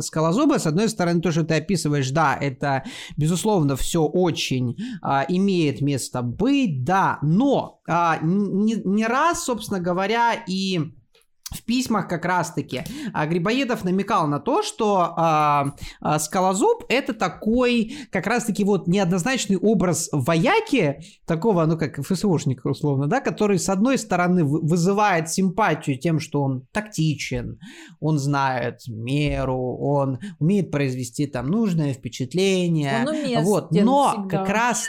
[0.00, 2.84] Скалозуба, с одной стороны, то, что ты описываешь, да, это,
[3.16, 10.34] безусловно, все очень э, имеет место быть, да, но э, не, не раз, собственно говоря,
[10.46, 10.97] и
[11.50, 12.82] в письмах как раз-таки
[13.12, 19.56] а, Грибоедов намекал на то, что а, а, Скалозуб это такой как раз-таки вот неоднозначный
[19.56, 26.20] образ вояки, такого, ну как ФСУшника условно, да, который с одной стороны вызывает симпатию тем,
[26.20, 27.58] что он тактичен,
[28.00, 34.38] он знает меру, он умеет произвести там нужное впечатление, он вот, но всегда.
[34.38, 34.88] как раз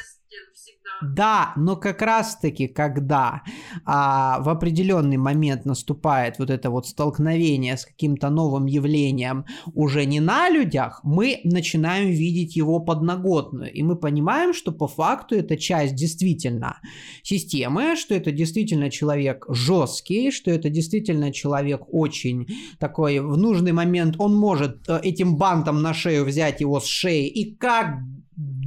[1.02, 3.41] да, но как раз-таки, когда
[3.86, 10.20] а, в определенный момент наступает вот это вот столкновение с каким-то новым явлением уже не
[10.20, 13.72] на людях, мы начинаем видеть его подноготную.
[13.72, 16.80] И мы понимаем, что по факту это часть действительно
[17.24, 22.47] системы, что это действительно человек жесткий, что это действительно человек очень
[22.80, 27.28] такой в нужный момент, он может э, этим бантом на шею взять его с шеи
[27.28, 28.00] и как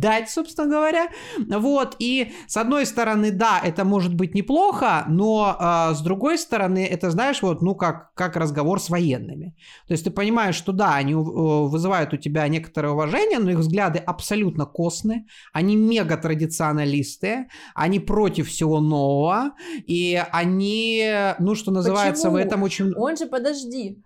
[0.03, 1.09] дать, собственно говоря.
[1.39, 6.85] Вот, и с одной стороны, да, это может быть неплохо, но э, с другой стороны,
[6.85, 9.55] это, знаешь, вот, ну, как, как разговор с военными.
[9.87, 13.99] То есть ты понимаешь, что да, они вызывают у тебя некоторое уважение, но их взгляды
[13.99, 19.53] абсолютно костные, они мега традиционалисты, они против всего нового,
[19.87, 22.33] и они, ну, что называется, Почему?
[22.33, 22.93] в этом очень...
[22.97, 24.03] Он же, подожди,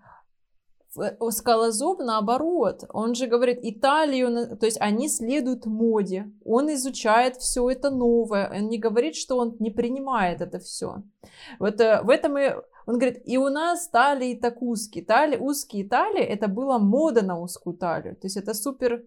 [1.31, 7.91] Скалозуб наоборот, он же говорит Италию, то есть они следуют моде, он изучает все это
[7.91, 11.03] новое, он не говорит, что он не принимает это все.
[11.59, 12.55] Вот э, в этом и
[12.87, 17.39] он говорит, и у нас талии так узкие, талии, узкие талии, это была мода на
[17.39, 19.05] узкую талию, то есть это супер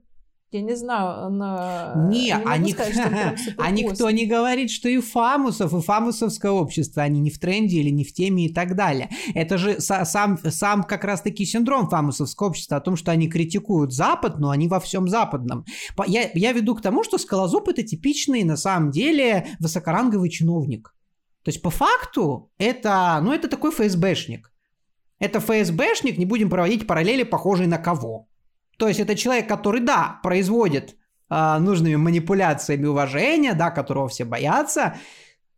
[0.51, 1.93] я не знаю, на...
[2.09, 7.19] Не, не а, сказать, а никто не говорит, что и фамусов, и фамусовское общество, они
[7.19, 9.09] не в тренде или не в теме и так далее.
[9.35, 14.39] Это же сам, сам как раз-таки синдром фамусовского общества о том, что они критикуют Запад,
[14.39, 15.65] но они во всем западном.
[16.07, 20.95] Я, я веду к тому, что Скалозуб это типичный, на самом деле, высокоранговый чиновник.
[21.43, 24.51] То есть по факту это, ну, это такой ФСБшник.
[25.19, 28.28] Это ФСБшник, не будем проводить параллели, похожие на кого.
[28.79, 30.95] То есть это человек, который, да, производит
[31.29, 34.95] э, нужными манипуляциями уважения, да, которого все боятся,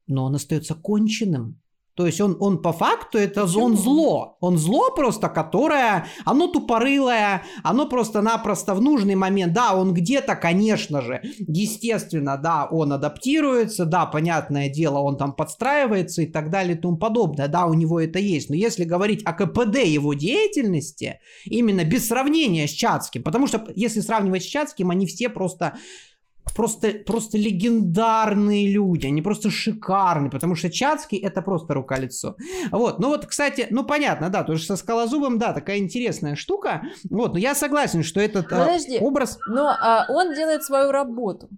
[0.07, 1.60] но он остается конченным.
[1.95, 4.37] То есть он, он по факту это он зло.
[4.39, 11.01] Он зло просто, которое, оно тупорылое, оно просто-напросто в нужный момент, да, он где-то, конечно
[11.01, 16.79] же, естественно, да, он адаптируется, да, понятное дело, он там подстраивается и так далее и
[16.79, 18.49] тому подобное, да, у него это есть.
[18.49, 23.99] Но если говорить о КПД его деятельности, именно без сравнения с Чацким, потому что если
[23.99, 25.73] сравнивать с Чацким, они все просто
[26.55, 32.35] просто, просто легендарные люди, они просто шикарные, потому что Чацкий это просто рука-лицо.
[32.71, 37.33] Вот, ну вот, кстати, ну понятно, да, тоже со Скалозубом, да, такая интересная штука, вот,
[37.33, 39.39] но я согласен, что этот а, Подожди, а, образ...
[39.47, 41.49] но а, он делает свою работу,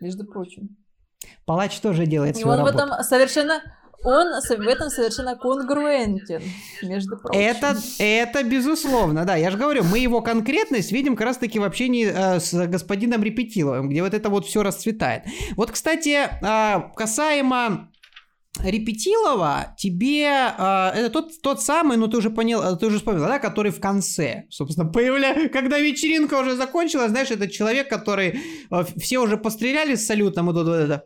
[0.00, 0.76] между прочим.
[1.44, 2.78] Палач тоже делает свою работу.
[2.78, 3.60] И он в этом совершенно
[4.02, 6.42] он в этом совершенно конгруентен,
[6.82, 7.38] между прочим.
[7.38, 9.36] Это, это безусловно, да.
[9.36, 13.88] Я же говорю, мы его конкретность видим как раз-таки в общении э, с господином Репетиловым,
[13.88, 15.24] где вот это вот все расцветает.
[15.56, 17.90] Вот, кстати, э, касаемо
[18.62, 23.38] Репетилова тебе э, это тот, тот самый, ну ты уже понял, ты уже вспомнил, да,
[23.38, 25.48] который в конце, собственно, появля...
[25.48, 28.40] когда вечеринка уже закончилась, знаешь, это человек, который
[28.70, 31.04] э, все уже постреляли с салютом, и тут вот это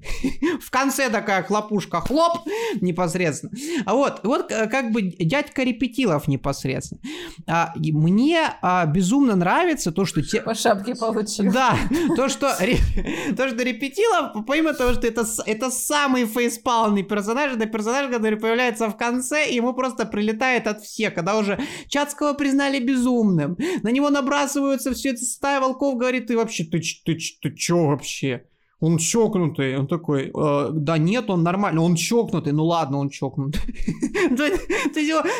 [0.60, 2.46] В конце такая хлопушка, хлоп,
[2.80, 3.52] непосредственно.
[3.84, 7.00] А вот, вот э, как бы дядька Репетилов непосредственно.
[7.48, 10.22] А, мне а, безумно нравится то, что...
[10.22, 10.40] Те...
[10.40, 11.52] По шапке получил.
[11.52, 11.76] Да,
[12.14, 12.48] то, что,
[13.36, 18.88] то, что Репетилов, помимо того, что это, это самый фейспалный персонаж, это персонаж, который появляется
[18.88, 24.10] в конце, и ему просто прилетает от всех, когда уже Чацкого признали безумным, на него
[24.10, 28.44] набрасываются все это стая волков, говорит, ты вообще, ты, ты, ты, ты чё вообще?
[28.80, 33.60] Он чокнутый, он такой, э, да нет, он нормальный, он чокнутый, ну ладно, он чокнутый.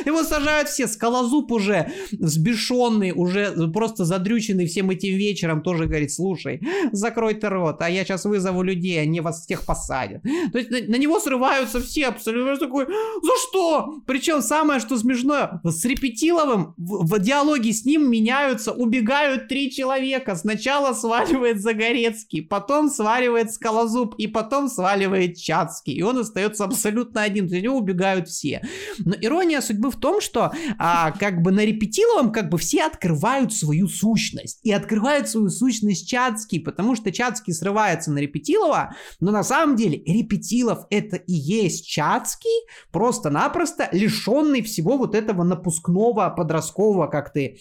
[0.04, 6.60] Его сажают все, скалозуб уже взбешенный, уже просто задрюченный всем этим вечером, тоже говорит, слушай,
[6.90, 10.22] закрой ты рот, а я сейчас вызову людей, они вас всех посадят.
[10.52, 14.00] То есть на него срываются все абсолютно, такой, за что?
[14.06, 20.34] Причем самое, что смешное, с Репетиловым в диалоге с ним меняются, убегают три человека.
[20.34, 27.22] Сначала сваливает Загорецкий, потом сваливает сваливает Скалозуб, и потом сваливает Чацкий, и он остается абсолютно
[27.22, 28.62] один, за него убегают все.
[28.98, 33.52] Но ирония судьбы в том, что а, как бы на Репетиловом как бы все открывают
[33.52, 39.44] свою сущность, и открывают свою сущность Чацкий, потому что Чацкий срывается на Репетилова, но на
[39.44, 47.32] самом деле Репетилов это и есть Чацкий, просто-напросто лишенный всего вот этого напускного подросткового, как
[47.32, 47.58] ты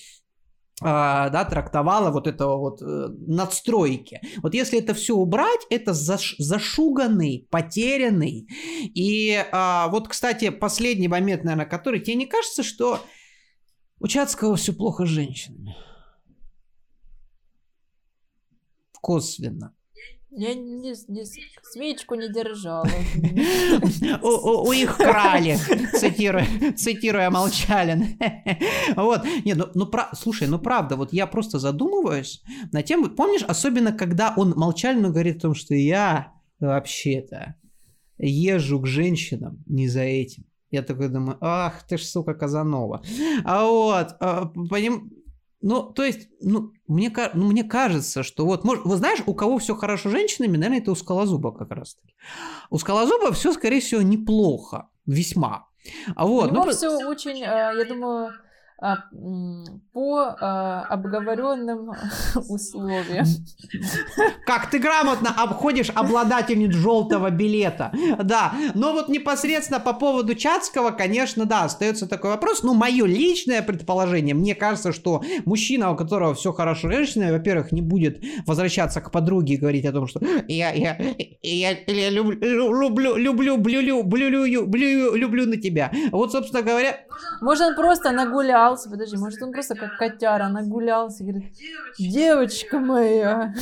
[0.80, 4.22] да, трактовала вот этого вот э, надстройки.
[4.44, 8.48] Вот если это все убрать, это заш, зашуганный, потерянный.
[8.94, 13.00] И а, вот, кстати, последний момент, наверное, который тебе не кажется, что
[14.00, 15.76] у Чацкого все плохо с женщинами?
[19.02, 19.74] Косвенно.
[20.38, 21.26] Я не, не,
[21.64, 22.86] свечку не держала.
[24.22, 25.58] У, у их крали,
[25.98, 28.20] цитируя, цитируя Молчалин.
[28.96, 33.44] Вот, нет, ну, ну про, слушай, ну правда, вот я просто задумываюсь на тему, помнишь,
[33.48, 37.56] особенно когда он Молчалину говорит о том, что я вообще-то
[38.20, 40.46] езжу к женщинам не за этим.
[40.70, 43.02] Я такой думаю, ах ты ж, сука, Казанова.
[43.44, 45.12] А вот, а, поним...
[45.62, 49.58] Ну, то есть, ну, мне, ну, мне кажется, что вот, может, вы знаешь, у кого
[49.58, 52.14] все хорошо с женщинами, наверное, это у Скалозуба как раз таки.
[52.70, 55.68] У Скалозуба все, скорее всего, неплохо, весьма.
[56.16, 58.34] А вот, у него ну, все очень, э, я думаю,
[58.80, 61.92] по а, обговоренным
[62.48, 63.26] условиям.
[64.46, 67.92] Как ты грамотно обходишь обладательниц желтого билета.
[68.22, 72.62] Да, но вот непосредственно по поводу Чацкого, конечно, да, остается такой вопрос.
[72.62, 77.82] Ну, мое личное предположение, мне кажется, что мужчина, у которого все хорошо женщина, во-первых, не
[77.82, 80.98] будет возвращаться к подруге и говорить о том, что я, я,
[81.42, 85.92] я, я люблю, люблю, люблю, блюлю, блюлю, блюлю, люблю на тебя.
[86.12, 87.00] Вот, собственно говоря...
[87.42, 91.54] Может, он просто нагулял нагулялся, подожди, может он просто как котяра нагулялся, говорит,
[91.98, 93.54] девочка моя.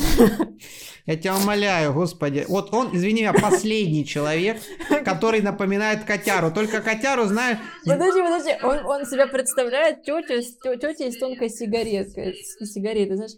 [1.06, 2.44] Я тебя умоляю, господи.
[2.48, 4.58] Вот он, извини меня, последний человек,
[5.04, 6.50] который напоминает котяру.
[6.50, 7.58] Только котяру знаю...
[7.84, 10.40] Подожди, подожди, он, он себя представляет тетя,
[10.76, 12.34] тетя из тонкой сигареты,
[12.64, 13.32] сигареты, знаешь.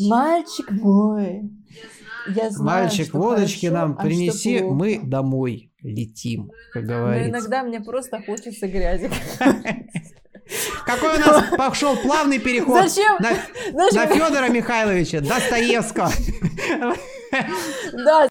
[0.00, 1.42] Мальчик мой,
[2.26, 7.30] я знаю, Мальчик, водочки хорошо, нам а принеси, мы домой летим, как говорится.
[7.30, 9.08] Но иногда мне просто хочется грязи.
[10.86, 13.16] Какой у нас пошел плавный переход Зачем?
[13.20, 13.30] на,
[13.90, 14.08] Зачем?
[14.10, 16.12] на Федора Михайловича Достоевского.
[17.92, 18.22] Да,